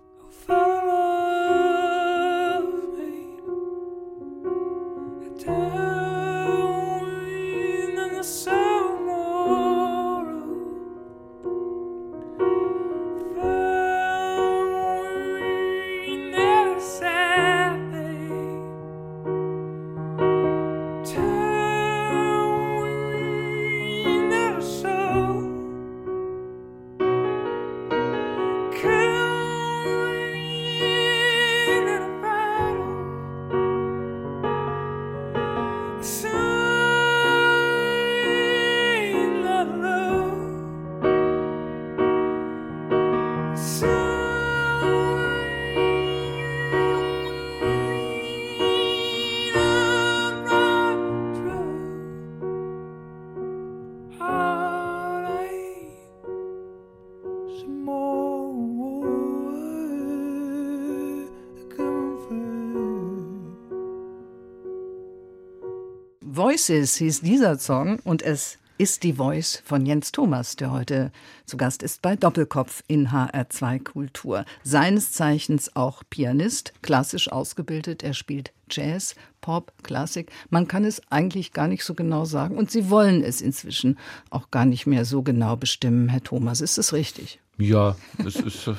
[66.67, 71.13] Voices hieß dieser Song und es ist die Voice von Jens Thomas, der heute
[71.45, 74.45] zu Gast ist bei Doppelkopf in HR2 Kultur.
[74.65, 78.03] Seines Zeichens auch Pianist, klassisch ausgebildet.
[78.03, 80.33] Er spielt Jazz, Pop, Klassik.
[80.51, 83.97] Man kann es eigentlich gar nicht so genau sagen und Sie wollen es inzwischen
[84.31, 86.61] auch gar nicht mehr so genau bestimmen, Herr Thomas.
[86.61, 87.39] Ist es richtig?
[87.59, 87.95] Ja,
[88.27, 88.75] es ist äh,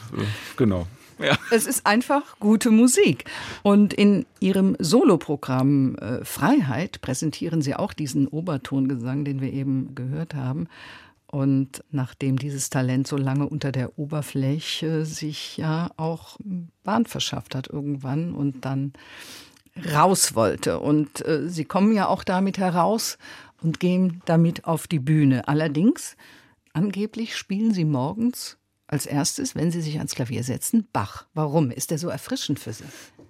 [0.58, 0.88] genau.
[1.20, 1.38] Ja.
[1.52, 3.26] Es ist einfach gute Musik.
[3.64, 10.36] Und in Ihrem Soloprogramm äh, Freiheit präsentieren Sie auch diesen Obertongesang, den wir eben gehört
[10.36, 10.68] haben.
[11.30, 16.38] Und nachdem dieses Talent so lange unter der Oberfläche sich ja auch
[16.84, 18.94] Bahn verschafft hat irgendwann und dann
[19.94, 20.80] raus wollte.
[20.80, 23.18] Und äh, Sie kommen ja auch damit heraus
[23.62, 25.48] und gehen damit auf die Bühne.
[25.48, 26.16] Allerdings,
[26.74, 31.26] angeblich spielen Sie morgens als erstes, wenn Sie sich ans Klavier setzen, Bach.
[31.34, 31.72] Warum?
[31.72, 32.86] Ist der so erfrischend für Sie?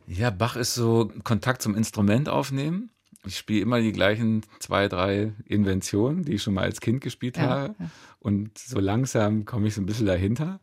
[0.07, 2.91] Ja, Bach ist so Kontakt zum Instrument aufnehmen.
[3.25, 7.37] Ich spiele immer die gleichen zwei, drei Inventionen, die ich schon mal als Kind gespielt
[7.37, 7.75] ja, habe.
[7.77, 7.89] Ja.
[8.19, 10.59] Und so langsam komme ich so ein bisschen dahinter,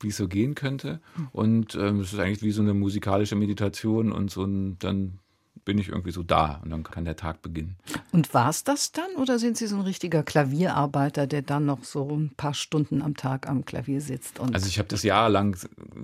[0.00, 1.00] wie es so gehen könnte.
[1.32, 5.18] Und ähm, es ist eigentlich wie so eine musikalische Meditation und so ein, dann
[5.64, 7.76] bin ich irgendwie so da und dann kann der Tag beginnen.
[8.12, 11.84] Und war es das dann oder sind Sie so ein richtiger Klavierarbeiter, der dann noch
[11.84, 14.40] so ein paar Stunden am Tag am Klavier sitzt?
[14.40, 15.56] also ich habe das jahrelang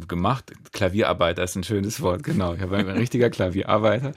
[0.09, 0.53] gemacht.
[0.73, 2.55] Klavierarbeiter ist ein schönes Wort, genau.
[2.55, 4.13] Ich bin ein richtiger Klavierarbeiter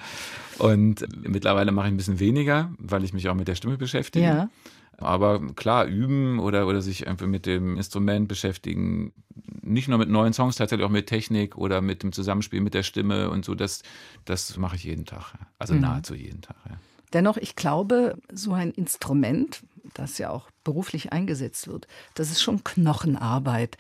[0.58, 4.26] und mittlerweile mache ich ein bisschen weniger, weil ich mich auch mit der Stimme beschäftige.
[4.26, 4.50] Ja.
[4.98, 9.14] Aber klar, üben oder, oder sich einfach mit dem Instrument beschäftigen,
[9.62, 12.84] nicht nur mit neuen Songs, tatsächlich auch mit Technik oder mit dem Zusammenspiel mit der
[12.84, 13.82] Stimme und so, das,
[14.24, 15.34] das mache ich jeden Tag.
[15.60, 15.82] Also mhm.
[15.82, 16.58] nahezu jeden Tag.
[16.70, 16.78] Ja.
[17.14, 22.64] Dennoch, ich glaube, so ein Instrument, das ja auch beruflich eingesetzt wird, das ist schon
[22.64, 23.78] Knochenarbeit.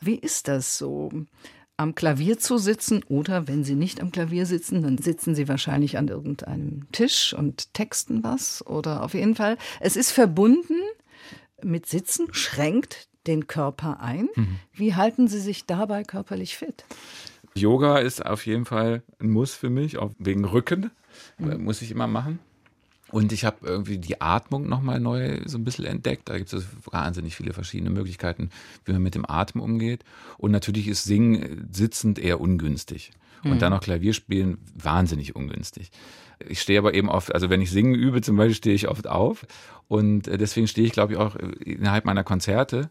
[0.00, 1.10] Wie ist das so?
[1.76, 5.98] Am Klavier zu sitzen oder wenn Sie nicht am Klavier sitzen, dann sitzen Sie wahrscheinlich
[5.98, 9.58] an irgendeinem Tisch und texten was oder auf jeden Fall.
[9.80, 10.76] Es ist verbunden
[11.62, 14.28] mit Sitzen, schränkt den Körper ein.
[14.34, 14.58] Mhm.
[14.72, 16.84] Wie halten Sie sich dabei körperlich fit?
[17.54, 20.90] Yoga ist auf jeden Fall ein Muss für mich, auch wegen Rücken.
[21.38, 21.64] Mhm.
[21.64, 22.38] Muss ich immer machen.
[23.14, 26.28] Und ich habe irgendwie die Atmung nochmal neu so ein bisschen entdeckt.
[26.28, 28.50] Da gibt es wahnsinnig viele verschiedene Möglichkeiten,
[28.84, 30.02] wie man mit dem Atem umgeht.
[30.36, 33.12] Und natürlich ist Singen sitzend eher ungünstig.
[33.44, 33.58] Und mhm.
[33.60, 35.92] dann noch Klavier spielen wahnsinnig ungünstig.
[36.48, 39.06] Ich stehe aber eben oft, also wenn ich singen übe zum Beispiel, stehe ich oft
[39.06, 39.46] auf.
[39.86, 42.90] Und äh, deswegen stehe ich, glaube ich, auch innerhalb meiner Konzerte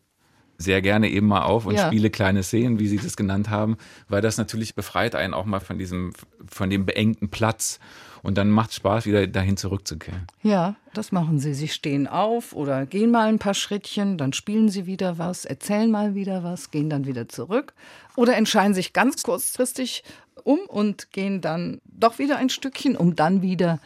[0.58, 1.88] sehr gerne eben mal auf und Ja.
[1.88, 3.76] spiele kleine Szenen, wie Sie das genannt haben,
[4.08, 6.14] weil das natürlich befreit einen auch mal von diesem,
[6.48, 7.80] von dem beengten Platz.
[8.24, 10.26] Und dann macht Spaß, wieder dahin zurückzukehren.
[10.42, 11.54] Ja, das machen sie.
[11.54, 15.92] Sie stehen auf oder gehen mal ein paar Schrittchen, dann spielen sie wieder was, erzählen
[15.92, 17.74] mal wieder was, gehen dann wieder zurück
[18.16, 20.04] oder entscheiden sich ganz kurzfristig
[20.44, 23.80] um und gehen dann doch wieder ein Stückchen, um dann wieder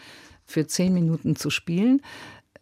[0.46, 2.02] für zehn Minuten zu spielen.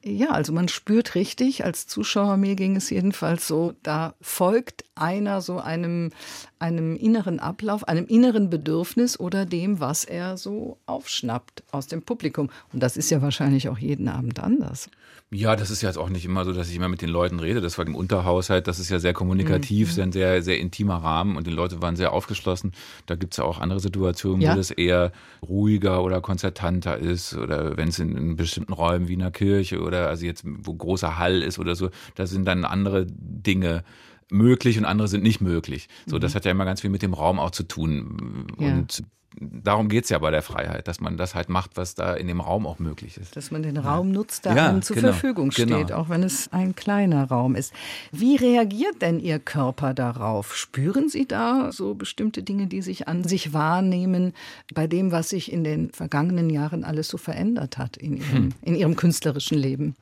[0.08, 5.42] Ja, also man spürt richtig, als Zuschauer, mir ging es jedenfalls so, da folgt einer
[5.42, 6.12] so einem,
[6.60, 12.52] einem inneren Ablauf, einem inneren Bedürfnis oder dem, was er so aufschnappt aus dem Publikum.
[12.72, 14.92] Und das ist ja wahrscheinlich auch jeden Abend anders.
[15.32, 17.40] Ja, das ist ja jetzt auch nicht immer so, dass ich immer mit den Leuten
[17.40, 17.60] rede.
[17.60, 21.36] Das war im Unterhaushalt, das ist ja sehr kommunikativ, sehr ein sehr, sehr intimer Rahmen
[21.36, 22.74] und die Leute waren sehr aufgeschlossen.
[23.08, 24.54] Da gibt's ja auch andere Situationen, Ja.
[24.54, 25.12] wo das eher
[25.42, 29.82] ruhiger oder konzertanter ist oder wenn es in, in bestimmten Räumen wie in einer Kirche
[29.82, 33.84] oder also jetzt, wo großer Hall ist oder so, da sind dann andere Dinge
[34.30, 35.90] möglich und andere sind nicht möglich.
[36.06, 38.48] So, das hat ja immer ganz viel mit dem Raum auch zu tun.
[38.60, 38.68] Ja.
[38.74, 39.04] Und
[39.40, 42.42] darum geht's ja bei der Freiheit, dass man das halt macht, was da in dem
[42.42, 43.36] Raum auch möglich ist.
[43.36, 45.94] Dass man den Raum nutzt, der Ja, einem zur genau, Verfügung steht, genau.
[45.96, 47.74] auch wenn es ein kleiner Raum ist.
[48.12, 50.56] Wie reagiert denn Ihr Körper darauf?
[50.56, 54.34] Spüren Sie da so bestimmte Dinge, die sich an sich wahrnehmen,
[54.74, 58.54] bei dem, was sich in den vergangenen Jahren alles so verändert hat in Ihrem, Hm.
[58.62, 59.96] in Ihrem künstlerischen Leben?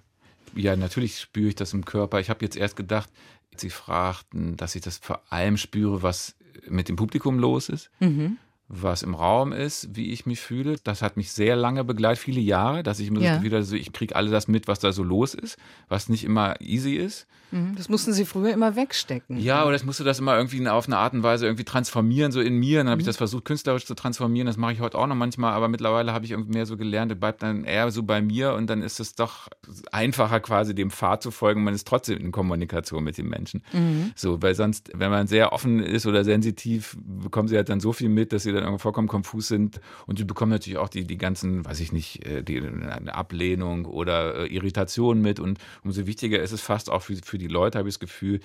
[0.55, 2.19] Ja, natürlich spüre ich das im Körper.
[2.19, 3.09] Ich habe jetzt erst gedacht,
[3.55, 6.35] Sie fragten, dass ich das vor allem spüre, was
[6.69, 8.37] mit dem Publikum los ist, Mhm.
[8.67, 10.77] Was im Raum ist, wie ich mich fühle.
[10.83, 13.35] Das hat mich sehr lange begleitet, viele Jahre, dass ich mir Ja.
[13.37, 15.57] das hatte, so, ich kriege alles das mit, was da so los ist,
[15.89, 17.27] was nicht immer easy ist.
[17.51, 17.75] Mhm.
[17.75, 19.37] Das mussten Sie früher immer wegstecken.
[19.37, 22.41] Ja, oder ich musste das immer irgendwie auf eine Art und Weise irgendwie transformieren, so
[22.41, 22.79] in mir.
[22.79, 23.01] Dann habe Mhm.
[23.01, 24.47] ich das versucht, künstlerisch zu transformieren.
[24.47, 27.11] Das mache ich heute auch noch manchmal, aber mittlerweile habe ich irgendwie mehr so gelernt,
[27.11, 29.49] das bleibt dann eher so bei mir und dann ist es doch
[29.91, 31.63] einfacher, quasi dem Pfad zu folgen.
[31.63, 33.61] Man ist trotzdem in Kommunikation mit den Menschen.
[33.71, 34.13] Mhm.
[34.15, 37.93] So, weil sonst, wenn man sehr offen ist oder sensitiv, bekommen sie halt dann so
[37.93, 39.81] viel mit, dass sie dann irgendwie vollkommen konfus sind.
[40.05, 43.85] Und sie bekommen natürlich auch die, die ganzen, weiß ich nicht, äh, die eine Ablehnung
[43.85, 45.39] oder äh, Irritation mit.
[45.39, 48.39] Und umso wichtiger ist es fast auch für, für die Leute, habe ich das Gefühl,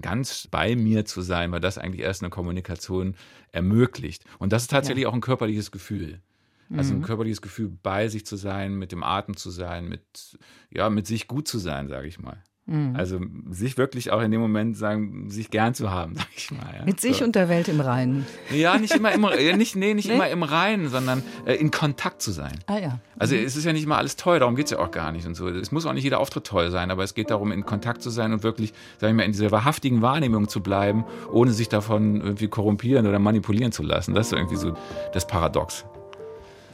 [0.00, 3.16] ganz bei mir zu sein, weil das eigentlich erst eine Kommunikation
[3.50, 4.24] ermöglicht.
[4.38, 6.20] Und das ist tatsächlich auch ein körperliches Gefühl.
[6.74, 10.38] Also ein körperliches Gefühl, bei sich zu sein, mit dem Atem zu sein, mit,
[10.70, 12.42] ja, mit sich gut zu sein, sage ich mal.
[12.94, 13.18] Also
[13.50, 16.74] sich wirklich auch in dem Moment sagen, sich gern zu haben, sage ich mal.
[16.78, 16.84] Ja.
[16.84, 17.24] Mit sich so.
[17.24, 18.24] und der Welt im Reinen.
[18.50, 19.26] Ja, nicht immer im,
[19.58, 20.14] nicht, nee, nicht Nee?
[20.14, 22.52] immer im Reinen, sondern äh, in Kontakt zu sein.
[22.66, 23.00] Ah ja.
[23.18, 25.34] Also es ist ja nicht immer alles toll, darum geht's ja auch gar nicht und
[25.34, 25.48] so.
[25.48, 28.10] Es muss auch nicht jeder Auftritt toll sein, aber es geht darum, in Kontakt zu
[28.10, 32.20] sein und wirklich, sag ich mal, in dieser wahrhaftigen Wahrnehmung zu bleiben, ohne sich davon
[32.20, 34.14] irgendwie korrumpieren oder manipulieren zu lassen.
[34.14, 34.76] Das ist irgendwie so
[35.12, 35.84] das Paradox.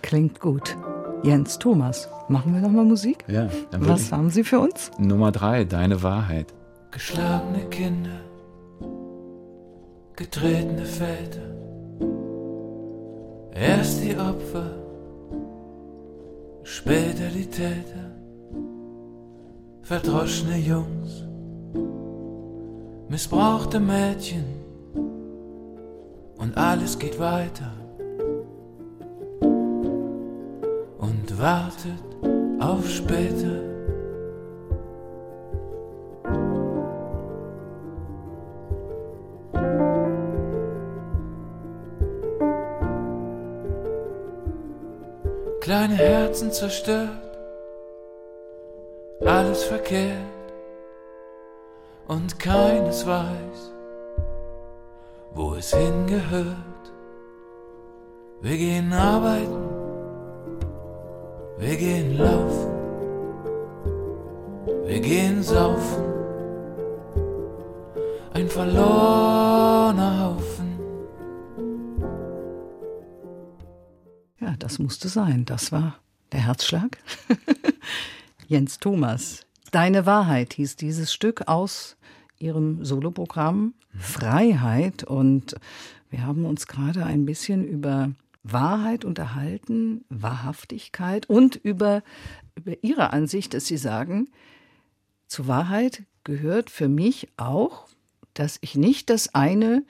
[0.03, 0.77] Klingt gut.
[1.23, 3.25] Jens Thomas, machen wir noch mal Musik?
[3.27, 4.91] Ja, dann Was haben Sie für uns?
[4.99, 6.55] Nummer drei, deine Wahrheit.
[6.93, 8.21] Geschlagene Kinder,
[10.15, 11.41] getretene Väter,
[13.53, 14.71] erst die Opfer,
[16.63, 18.13] später die Täter,
[19.83, 21.27] verdroschene Jungs,
[23.09, 24.45] missbrauchte Mädchen
[26.39, 27.73] und alles geht weiter
[31.39, 32.05] wartet
[32.61, 33.69] auf später.
[45.69, 47.11] kleine Herzen zerstört,
[49.21, 50.17] alles verkehrt
[52.07, 53.73] und keines weiß,
[55.35, 56.57] wo es hingehört.
[58.41, 59.78] Wir gehen arbeiten,
[61.59, 62.71] wir gehen laufen,
[64.87, 66.05] wir gehen saufen,
[68.33, 70.79] ein verlorener Haufen.
[74.41, 75.45] Ja, das musste sein.
[75.45, 75.99] Das war
[76.33, 76.99] der Herzschlag.
[78.47, 79.45] Jens Thomas.
[79.73, 81.97] Deine Wahrheit hieß dieses Stück aus
[82.39, 85.03] Ihrem Soloprogramm Freiheit.
[85.05, 85.57] Und
[86.11, 92.03] wir haben uns gerade ein bisschen über Wahrheit unterhalten, Wahrhaftigkeit und über,
[92.55, 94.29] über Ihre Ansicht, dass Sie sagen,
[95.27, 97.87] zur Wahrheit gehört für mich auch,
[98.35, 99.85] dass ich nicht das eine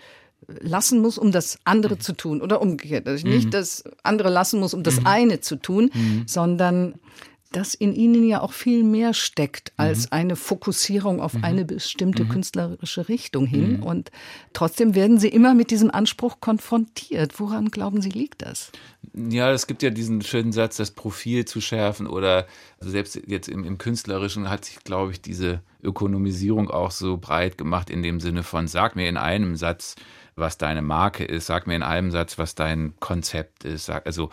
[0.46, 4.60] lassen muss, um das andere zu tun oder umgekehrt, dass ich nicht das andere lassen
[4.60, 5.90] muss, um das eine zu tun,
[6.26, 6.94] sondern
[7.52, 10.08] dass in ihnen ja auch viel mehr steckt als mhm.
[10.10, 11.44] eine Fokussierung auf mhm.
[11.44, 12.28] eine bestimmte mhm.
[12.28, 13.78] künstlerische Richtung hin.
[13.78, 13.82] Mhm.
[13.82, 14.10] Und
[14.52, 17.40] trotzdem werden Sie immer mit diesem Anspruch konfrontiert.
[17.40, 18.70] Woran glauben Sie, liegt das?
[19.14, 22.46] Ja, es gibt ja diesen schönen Satz, das Profil zu schärfen oder
[22.80, 27.56] also selbst jetzt im, im Künstlerischen hat sich, glaube ich, diese Ökonomisierung auch so breit
[27.56, 29.96] gemacht in dem Sinne von, sag mir in einem Satz,
[30.36, 33.86] was deine Marke ist, sag mir in einem Satz, was dein Konzept ist.
[33.86, 34.30] Sag, also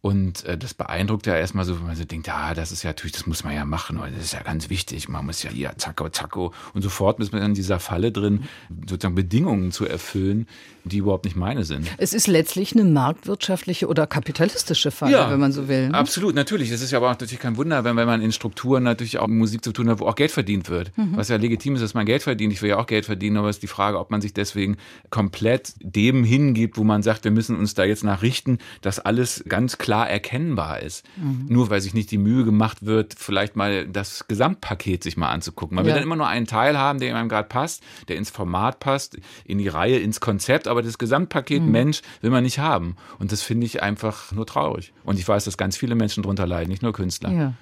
[0.00, 2.90] und äh, das beeindruckt ja erstmal so, wenn man so denkt, ja, das ist ja
[2.90, 5.08] natürlich, das muss man ja machen, das ist ja ganz wichtig.
[5.08, 6.54] Man muss ja hier zacko, zacko.
[6.72, 8.44] Und sofort ist man in dieser Falle drin,
[8.88, 10.46] sozusagen Bedingungen zu erfüllen,
[10.88, 11.88] die überhaupt nicht meine sind.
[11.98, 15.88] Es ist letztlich eine marktwirtschaftliche oder kapitalistische Falle, ja, wenn man so will.
[15.88, 15.94] Ne?
[15.94, 16.70] Absolut, natürlich.
[16.70, 19.28] Es ist ja aber auch natürlich kein Wunder, wenn, wenn man in Strukturen natürlich auch
[19.28, 20.96] Musik zu tun hat, wo auch Geld verdient wird.
[20.96, 21.16] Mhm.
[21.16, 22.52] Was ja legitim ist, dass man Geld verdient.
[22.52, 24.76] Ich will ja auch Geld verdienen, aber es ist die Frage, ob man sich deswegen
[25.10, 29.76] komplett dem hingibt, wo man sagt, wir müssen uns da jetzt nachrichten, dass alles ganz
[29.76, 31.04] klar klar erkennbar ist.
[31.16, 31.46] Mhm.
[31.48, 35.74] Nur weil sich nicht die Mühe gemacht wird, vielleicht mal das Gesamtpaket sich mal anzugucken.
[35.74, 35.88] Man ja.
[35.88, 39.16] will dann immer nur einen Teil haben, der einem gerade passt, der ins Format passt,
[39.44, 41.70] in die Reihe, ins Konzept, aber das Gesamtpaket mhm.
[41.70, 42.96] Mensch will man nicht haben.
[43.18, 44.92] Und das finde ich einfach nur traurig.
[45.04, 47.32] Und ich weiß, dass ganz viele Menschen darunter leiden, nicht nur Künstler.
[47.32, 47.54] Ja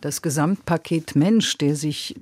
[0.00, 2.14] das Gesamtpaket Mensch, der sich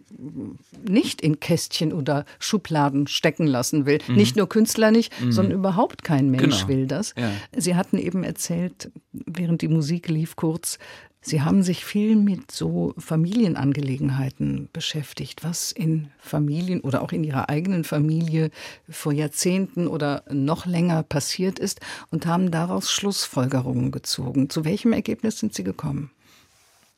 [0.89, 3.99] nicht in Kästchen oder Schubladen stecken lassen will.
[4.07, 4.15] Mhm.
[4.15, 5.33] Nicht nur Künstler nicht, mhm.
[5.33, 6.69] sondern überhaupt kein Mensch genau.
[6.69, 7.15] will das.
[7.17, 7.31] Ja.
[7.57, 10.79] Sie hatten eben erzählt, während die Musik lief kurz,
[11.29, 17.49] Sie haben sich viel mit so Familienangelegenheiten beschäftigt, was in Familien oder auch in Ihrer
[17.49, 18.53] eigenen Familie
[18.89, 21.81] vor Jahrzehnten oder noch länger passiert ist
[22.13, 24.51] und haben daraus Schlussfolgerungen gezogen.
[24.51, 26.13] Zu welchem Ergebnis sind Sie gekommen?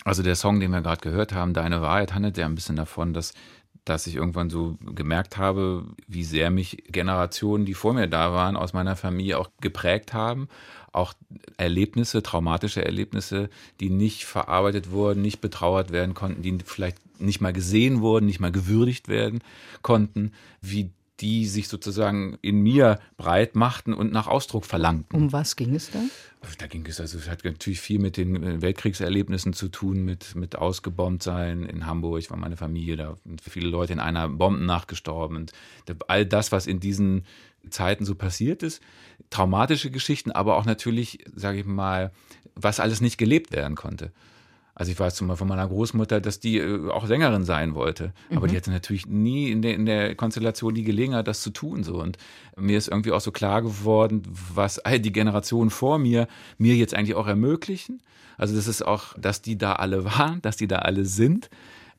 [0.04, 3.14] Also der Song, den wir gerade gehört haben, Deine Wahrheit, handelt ja ein bisschen davon,
[3.14, 3.32] dass,
[3.86, 8.56] dass ich irgendwann so gemerkt habe, wie sehr mich Generationen, die vor mir da waren,
[8.56, 10.48] aus meiner Familie auch geprägt haben.
[10.92, 11.14] Auch
[11.56, 17.52] Erlebnisse, traumatische Erlebnisse, die nicht verarbeitet wurden, nicht betrauert werden konnten, die vielleicht nicht mal
[17.52, 19.40] gesehen wurden, nicht mal gewürdigt werden
[19.82, 25.16] konnten, wie die sich sozusagen in mir breit machten und nach Ausdruck verlangten.
[25.16, 26.00] Um was ging es da?
[26.58, 30.36] Da ging es also, es hat natürlich viel mit den äh, Weltkriegserlebnissen zu tun, mit,
[30.36, 31.64] mit ausgebombt sein.
[31.64, 35.36] In Hamburg war meine Familie, da sind viele Leute in einer Bombennacht gestorben.
[35.36, 35.52] Und
[36.06, 37.24] all das, was in diesen
[37.70, 38.80] Zeiten so passiert ist,
[39.30, 42.12] traumatische Geschichten, aber auch natürlich, sage ich mal,
[42.54, 44.12] was alles nicht gelebt werden konnte.
[44.78, 48.12] Also ich weiß zum Beispiel von meiner Großmutter, dass die äh, auch Sängerin sein wollte.
[48.30, 48.50] Aber mhm.
[48.50, 51.82] die hatte natürlich nie in der, in der Konstellation die Gelegenheit, das zu tun.
[51.82, 52.00] So.
[52.00, 52.16] Und
[52.56, 54.22] mir ist irgendwie auch so klar geworden,
[54.54, 58.00] was all die Generationen vor mir mir jetzt eigentlich auch ermöglichen.
[58.36, 61.50] Also das ist auch, dass die da alle waren, dass die da alle sind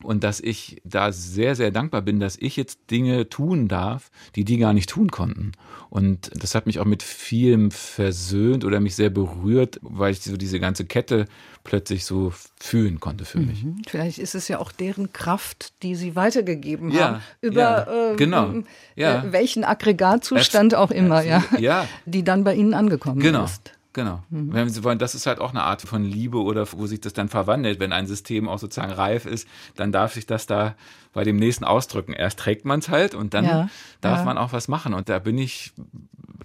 [0.03, 4.45] und dass ich da sehr, sehr dankbar bin, dass ich jetzt Dinge tun darf, die
[4.45, 5.51] die gar nicht tun konnten.
[5.89, 10.37] Und das hat mich auch mit vielem versöhnt oder mich sehr berührt, weil ich so
[10.37, 11.25] diese ganze Kette
[11.63, 13.63] plötzlich so fühlen konnte für mich.
[13.63, 13.81] Mhm.
[13.87, 18.51] Vielleicht ist es ja auch deren Kraft, die sie weitergegeben ja, haben, über ja, genau,
[18.53, 18.63] äh,
[18.95, 19.25] ja.
[19.31, 23.43] welchen Aggregatzustand auch immer, ja, ja, die dann bei ihnen angekommen genau.
[23.43, 23.73] ist.
[23.93, 24.23] Genau.
[24.29, 24.53] Mhm.
[24.53, 27.13] Wenn Sie wollen, das ist halt auch eine Art von Liebe oder wo sich das
[27.13, 27.79] dann verwandelt.
[27.79, 30.75] Wenn ein System auch sozusagen reif ist, dann darf sich das da
[31.11, 32.13] bei dem nächsten ausdrücken.
[32.13, 33.69] Erst trägt man es halt und dann ja,
[34.01, 34.25] darf ja.
[34.25, 34.93] man auch was machen.
[34.93, 35.73] Und da bin ich,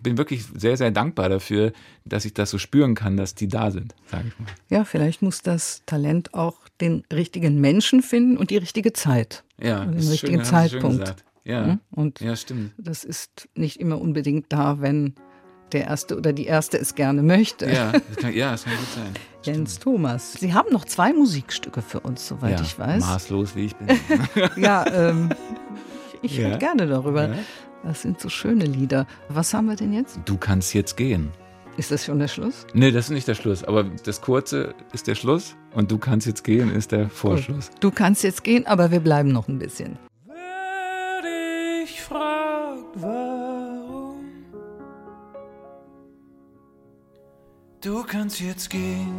[0.01, 1.73] bin wirklich sehr, sehr dankbar dafür,
[2.07, 4.49] dass ich das so spüren kann, dass die da sind, sage ich mal.
[4.71, 9.45] Ja, vielleicht muss das Talent auch den richtigen Menschen finden und die richtige Zeit.
[9.61, 11.17] Ja, also den richtigen schön, Zeitpunkt.
[11.45, 11.81] Ja, mhm.
[11.91, 12.73] und ja, stimmt.
[12.79, 15.15] Das ist nicht immer unbedingt da, wenn
[15.75, 17.71] der Erste oder die Erste es gerne möchte.
[17.71, 19.15] Ja, das kann, ja, das kann gut sein.
[19.43, 20.33] Jens Thomas.
[20.33, 23.05] Sie haben noch zwei Musikstücke für uns, soweit ja, ich weiß.
[23.05, 23.89] Maßlos, wie ich bin.
[24.57, 25.29] ja, ähm,
[26.23, 26.57] ich ja.
[26.57, 27.29] gerne darüber.
[27.29, 27.35] Ja.
[27.83, 29.07] Das sind so schöne Lieder.
[29.29, 30.19] Was haben wir denn jetzt?
[30.25, 31.31] Du kannst jetzt gehen.
[31.77, 32.67] Ist das schon der Schluss?
[32.73, 33.65] Nee, das ist nicht der Schluss.
[33.65, 37.71] Aber das Kurze ist der Schluss und du kannst jetzt gehen ist der Vorschluss.
[37.81, 39.99] Du kannst jetzt gehen, aber wir bleiben noch ein bisschen.
[47.85, 49.13] Du kannst jetzt gehen.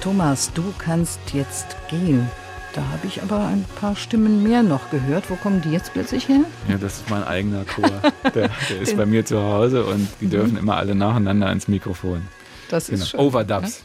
[0.00, 2.28] Thomas, du kannst jetzt gehen.
[2.74, 5.30] Da habe ich aber ein paar Stimmen mehr noch gehört.
[5.30, 6.40] Wo kommen die jetzt plötzlich her?
[6.68, 7.90] Ja, das ist mein eigener Chor.
[8.34, 10.30] Der, der ist bei mir zu Hause und die mhm.
[10.30, 12.22] dürfen immer alle nacheinander ins Mikrofon.
[12.68, 13.06] Das ist genau.
[13.06, 13.20] schön.
[13.20, 13.84] Overdubs.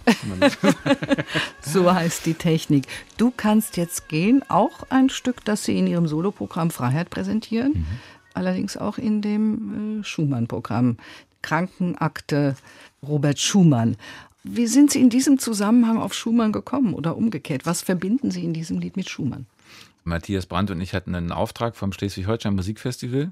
[1.62, 2.86] so heißt die Technik.
[3.18, 7.86] Du kannst jetzt gehen, auch ein Stück, das Sie in Ihrem Soloprogramm Freiheit präsentieren, mhm.
[8.34, 10.98] allerdings auch in dem äh, Schumann-Programm
[11.42, 12.56] Krankenakte
[13.02, 13.98] Robert Schumann.
[14.44, 17.66] Wie sind Sie in diesem Zusammenhang auf Schumann gekommen oder umgekehrt?
[17.66, 19.46] Was verbinden Sie in diesem Lied mit Schumann?
[20.04, 23.32] Matthias Brandt und ich hatten einen Auftrag vom Schleswig-Holstein Musikfestival.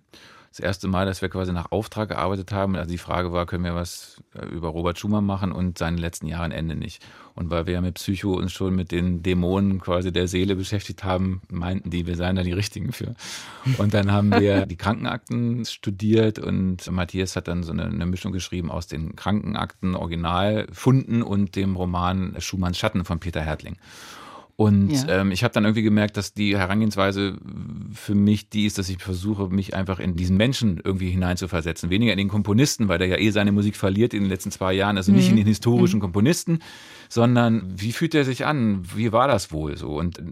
[0.52, 2.76] Das erste Mal, dass wir quasi nach Auftrag gearbeitet haben.
[2.76, 6.28] Also die Frage war, können wir was äh, über Robert Schumann machen und seinen letzten
[6.28, 7.02] Jahren Ende nicht.
[7.36, 11.06] Und weil wir ja mit Psycho uns schon mit den Dämonen quasi der Seele beschäftigt
[11.06, 13.16] haben, meinten die, wir seien da die Richtigen für.
[13.78, 18.34] Und dann haben wir die Krankenakten studiert und Matthias hat dann so eine, eine Mischung
[18.34, 23.78] geschrieben aus den Krankenakten Originalfunden und dem Roman Schumanns Schatten von Peter Hertling.
[24.62, 25.22] Und ja.
[25.22, 27.36] ähm, ich habe dann irgendwie gemerkt, dass die Herangehensweise
[27.96, 31.90] für mich die ist, dass ich versuche, mich einfach in diesen Menschen irgendwie hineinzuversetzen.
[31.90, 34.74] Weniger in den Komponisten, weil der ja eh seine Musik verliert in den letzten zwei
[34.74, 34.98] Jahren.
[34.98, 35.32] Also nicht mhm.
[35.32, 36.02] in den historischen mhm.
[36.02, 36.60] Komponisten,
[37.12, 38.84] sondern wie fühlt er sich an?
[38.96, 39.90] Wie war das wohl so?
[39.90, 40.24] Und äh,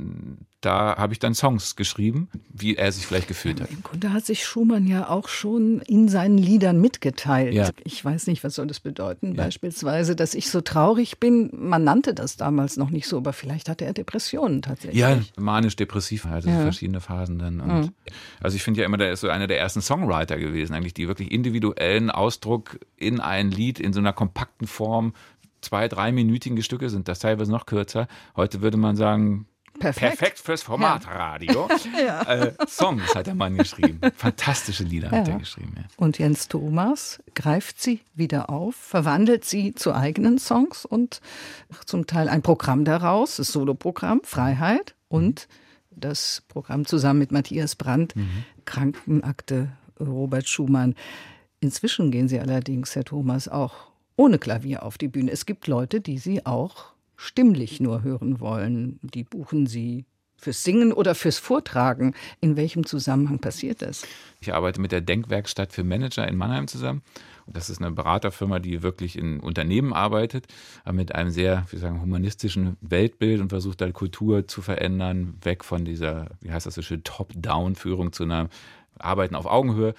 [0.61, 3.69] da habe ich dann Songs geschrieben, wie er sich vielleicht gefühlt hat.
[3.69, 7.53] Im Grunde hat sich Schumann ja auch schon in seinen Liedern mitgeteilt.
[7.53, 7.69] Ja.
[7.83, 9.35] Ich weiß nicht, was soll das bedeuten?
[9.35, 9.43] Ja.
[9.43, 11.49] Beispielsweise, dass ich so traurig bin.
[11.53, 14.99] Man nannte das damals noch nicht so, aber vielleicht hatte er Depressionen tatsächlich.
[14.99, 16.61] Ja, manisch-depressiv, also ja.
[16.61, 17.59] verschiedene Phasen dann.
[17.59, 17.89] Und mhm.
[18.41, 21.09] Also ich finde ja immer, der ist so einer der ersten Songwriter gewesen, eigentlich, die
[21.09, 25.13] wirklich individuellen Ausdruck in ein Lied in so einer kompakten Form
[25.61, 28.07] zwei, dreiminütige Stücke sind das teilweise noch kürzer.
[28.35, 29.47] Heute würde man sagen,
[29.79, 30.17] Perfekt.
[30.17, 31.67] Perfekt fürs Formatradio.
[31.99, 32.21] Ja.
[32.23, 33.99] Äh, Songs hat der Mann geschrieben.
[34.15, 35.19] Fantastische Lieder ja.
[35.19, 35.73] hat er geschrieben.
[35.77, 35.83] Ja.
[35.97, 41.21] Und Jens Thomas greift sie wieder auf, verwandelt sie zu eigenen Songs und
[41.85, 45.47] zum Teil ein Programm daraus, das Soloprogramm Freiheit und
[45.91, 48.43] das Programm zusammen mit Matthias Brandt, mhm.
[48.65, 50.95] Krankenakte Robert Schumann.
[51.59, 53.88] Inzwischen gehen sie allerdings, Herr Thomas, auch
[54.19, 55.31] ohne Klavier auf die Bühne.
[55.31, 58.99] Es gibt Leute, die sie auch stimmlich nur hören wollen.
[59.01, 60.03] Die buchen sie
[60.35, 62.13] fürs Singen oder fürs Vortragen.
[62.41, 64.05] In welchem Zusammenhang passiert das?
[64.41, 67.01] Ich arbeite mit der Denkwerkstatt für Manager in Mannheim zusammen.
[67.47, 70.47] Das ist eine Beraterfirma, die wirklich in Unternehmen arbeitet,
[70.91, 75.85] mit einem sehr, wie sagen, humanistischen Weltbild und versucht da Kultur zu verändern, weg von
[75.85, 78.49] dieser, wie heißt das so schön, Top-Down-Führung zu einer
[78.97, 79.93] Arbeiten auf Augenhöhe.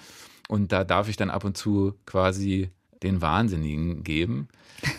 [0.47, 2.69] Und da darf ich dann ab und zu quasi
[3.03, 4.47] den Wahnsinnigen geben.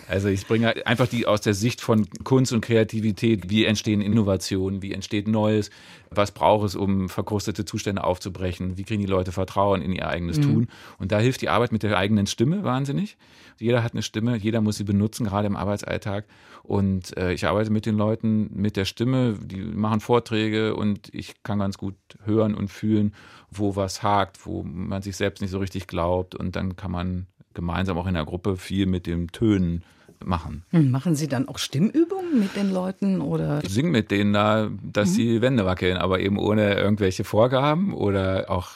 [0.09, 4.83] Also ich bringe einfach die aus der Sicht von Kunst und Kreativität, wie entstehen Innovationen,
[4.83, 5.71] wie entsteht Neues,
[6.11, 10.39] was braucht es, um verkrustete Zustände aufzubrechen, wie kriegen die Leute Vertrauen in ihr eigenes
[10.39, 10.43] mhm.
[10.43, 10.69] Tun.
[10.99, 13.17] Und da hilft die Arbeit mit der eigenen Stimme wahnsinnig.
[13.59, 16.27] Jeder hat eine Stimme, jeder muss sie benutzen, gerade im Arbeitsalltag.
[16.63, 21.43] Und äh, ich arbeite mit den Leuten mit der Stimme, die machen Vorträge und ich
[21.43, 23.15] kann ganz gut hören und fühlen,
[23.51, 26.35] wo was hakt, wo man sich selbst nicht so richtig glaubt.
[26.35, 29.83] Und dann kann man gemeinsam auch in der Gruppe viel mit den Tönen
[30.27, 30.63] machen.
[30.71, 33.61] Hm, machen Sie dann auch Stimmübungen mit den Leuten oder?
[33.63, 35.17] Ich singe mit denen da, dass mhm.
[35.17, 38.69] die Wände wackeln, aber eben ohne irgendwelche Vorgaben oder auch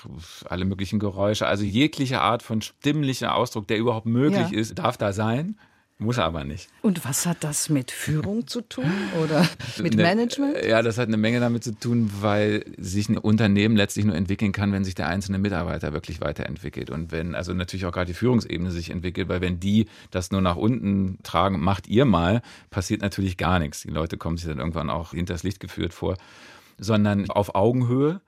[0.48, 1.46] alle möglichen Geräusche.
[1.46, 4.58] Also jegliche Art von stimmlicher Ausdruck, der überhaupt möglich ja.
[4.58, 5.56] ist, darf da sein.
[5.98, 6.68] Muss aber nicht.
[6.82, 8.92] Und was hat das mit Führung zu tun
[9.22, 9.48] oder
[9.82, 10.62] mit Management?
[10.62, 14.52] Ja, das hat eine Menge damit zu tun, weil sich ein Unternehmen letztlich nur entwickeln
[14.52, 18.14] kann, wenn sich der einzelne Mitarbeiter wirklich weiterentwickelt und wenn also natürlich auch gerade die
[18.14, 23.00] Führungsebene sich entwickelt, weil wenn die das nur nach unten tragen, macht ihr mal, passiert
[23.00, 23.80] natürlich gar nichts.
[23.80, 26.18] Die Leute kommen sich dann irgendwann auch hinters Licht geführt vor,
[26.76, 28.20] sondern auf Augenhöhe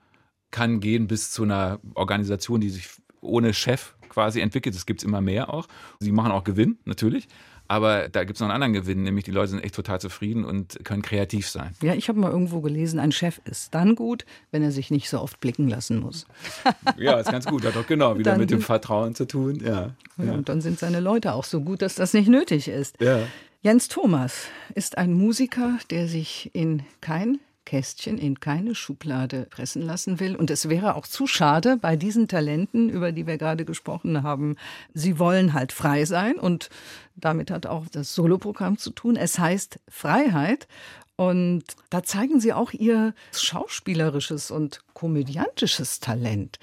[0.49, 2.89] kann gehen bis zu einer Organisation, die sich
[3.21, 4.75] ohne Chef quasi entwickelt.
[4.75, 5.67] Das gibt es immer mehr auch.
[5.99, 7.27] Sie machen auch Gewinn, natürlich.
[7.69, 10.43] Aber da gibt es noch einen anderen Gewinn, nämlich die Leute sind echt total zufrieden
[10.43, 11.75] und können kreativ sein.
[11.83, 15.07] Ja, ich habe mal irgendwo gelesen, ein Chef ist dann gut, wenn er sich nicht
[15.07, 16.25] so oft blicken lassen muss.
[16.97, 17.63] ja, ist ganz gut.
[17.63, 19.59] Hat doch genau wieder dann, mit dem Vertrauen zu tun.
[19.63, 20.31] Ja, ja, ja.
[20.33, 22.99] Und dann sind seine Leute auch so gut, dass das nicht nötig ist.
[22.99, 23.19] Ja.
[23.61, 27.37] Jens Thomas ist ein Musiker, der sich in kein
[27.69, 30.35] Kästchen in keine Schublade pressen lassen will.
[30.35, 34.55] Und es wäre auch zu schade bei diesen Talenten, über die wir gerade gesprochen haben.
[34.95, 36.71] Sie wollen halt frei sein und
[37.15, 39.15] damit hat auch das Soloprogramm zu tun.
[39.15, 40.67] Es heißt Freiheit.
[41.15, 46.57] Und da zeigen sie auch ihr schauspielerisches und komödiantisches Talent.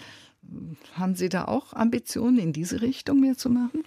[0.95, 3.85] Haben Sie da auch Ambitionen, in diese Richtung mehr zu machen?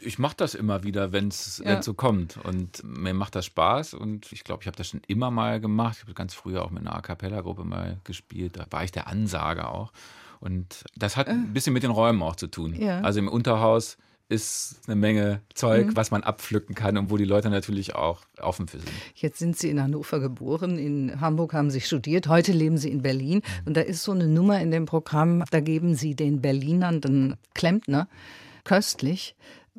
[0.00, 1.82] Ich mache das immer wieder, wenn es ja.
[1.82, 2.36] so kommt.
[2.36, 3.94] Und mir macht das Spaß.
[3.94, 5.96] Und ich glaube, ich habe das schon immer mal gemacht.
[5.98, 8.56] Ich habe ganz früher auch mit einer A Cappella-Gruppe mal gespielt.
[8.56, 9.92] Da war ich der Ansager auch.
[10.40, 11.32] Und das hat äh.
[11.32, 12.74] ein bisschen mit den Räumen auch zu tun.
[12.74, 13.00] Ja.
[13.00, 15.96] Also im Unterhaus ist eine Menge Zeug, mhm.
[15.96, 18.90] was man abpflücken kann und wo die Leute natürlich auch offen für sind.
[19.14, 23.00] Jetzt sind Sie in Hannover geboren, in Hamburg haben Sie studiert, heute leben Sie in
[23.00, 23.66] Berlin mhm.
[23.66, 27.36] und da ist so eine Nummer in dem Programm, da geben Sie den Berlinern den
[27.54, 28.08] Klempner
[28.64, 29.34] köstlich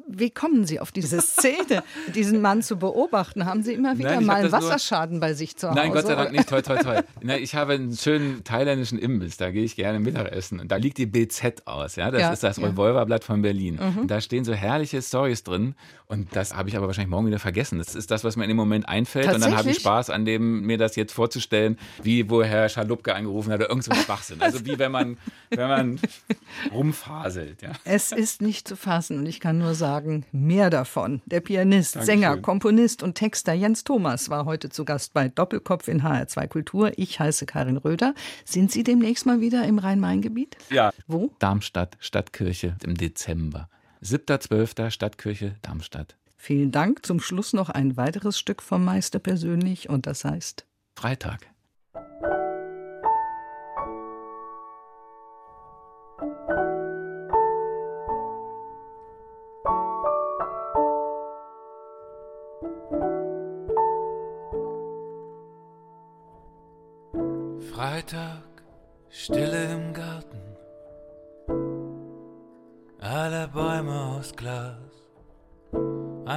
[0.08, 1.84] wie kommen Sie auf diese Szene,
[2.14, 3.46] diesen Mann zu beobachten?
[3.46, 5.22] Haben Sie immer wieder Nein, mal einen Wasserschaden nur...
[5.22, 5.80] bei sich zu Hause?
[5.80, 6.50] Nein, Gott sei Dank nicht.
[6.50, 7.02] Toi, toi, toi.
[7.22, 10.60] Nein, ich habe einen schönen thailändischen Imbiss, da gehe ich gerne Mittagessen.
[10.60, 11.96] Und da liegt die BZ aus.
[11.96, 12.12] Ja?
[12.12, 12.68] Das ja, ist das ja.
[12.68, 13.80] Revolverblatt von Berlin.
[13.82, 14.02] Mhm.
[14.02, 15.76] Und da stehen so herrliche Stories drin.
[16.08, 17.78] Und das habe ich aber wahrscheinlich morgen wieder vergessen.
[17.78, 19.32] Das ist das, was mir in dem Moment einfällt.
[19.32, 23.14] Und dann habe ich Spaß an dem, mir das jetzt vorzustellen, wie wo Herr Schalupke
[23.14, 24.42] angerufen hat oder irgend so ein Schwachsinn.
[24.42, 25.18] Also wie wenn man,
[25.50, 26.00] wenn man
[26.74, 27.62] rumfaselt.
[27.62, 27.74] Ja.
[27.84, 29.20] Es ist nicht zu fassen.
[29.20, 29.89] Und ich kann nur sagen,
[30.32, 31.22] mehr davon.
[31.26, 32.20] Der Pianist, Dankeschön.
[32.20, 36.92] Sänger, Komponist und Texter Jens Thomas war heute zu Gast bei Doppelkopf in HR2 Kultur.
[36.98, 38.14] Ich heiße Karin Röder.
[38.46, 40.58] Sind Sie demnächst mal wieder im Rhein-Main-Gebiet?
[40.70, 40.92] Ja.
[41.08, 41.32] Wo?
[41.40, 43.70] Darmstadt, Stadtkirche im Dezember.
[44.04, 44.92] 7.12.
[44.92, 46.16] Stadtkirche Darmstadt.
[46.38, 47.06] Vielen Dank.
[47.06, 50.66] Zum Schluss noch ein weiteres Stück vom Meister persönlich und das heißt.
[50.96, 51.49] Freitag,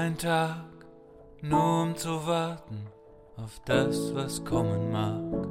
[0.04, 0.64] Ein Tag,
[1.42, 2.88] nur um zu warten
[3.36, 5.46] auf das, was kommen mag.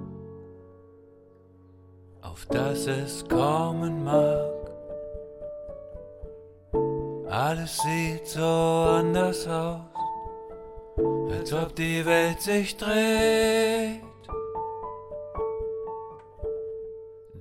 [2.21, 4.51] Auf das es kommen mag.
[7.29, 9.79] Alles sieht so anders aus,
[11.31, 14.01] als ob die Welt sich dreht.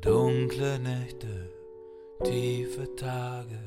[0.01, 1.51] Dunkle Nächte,
[2.23, 3.59] tiefe Tage,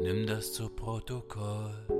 [0.00, 1.99] nimm das zu Protokoll.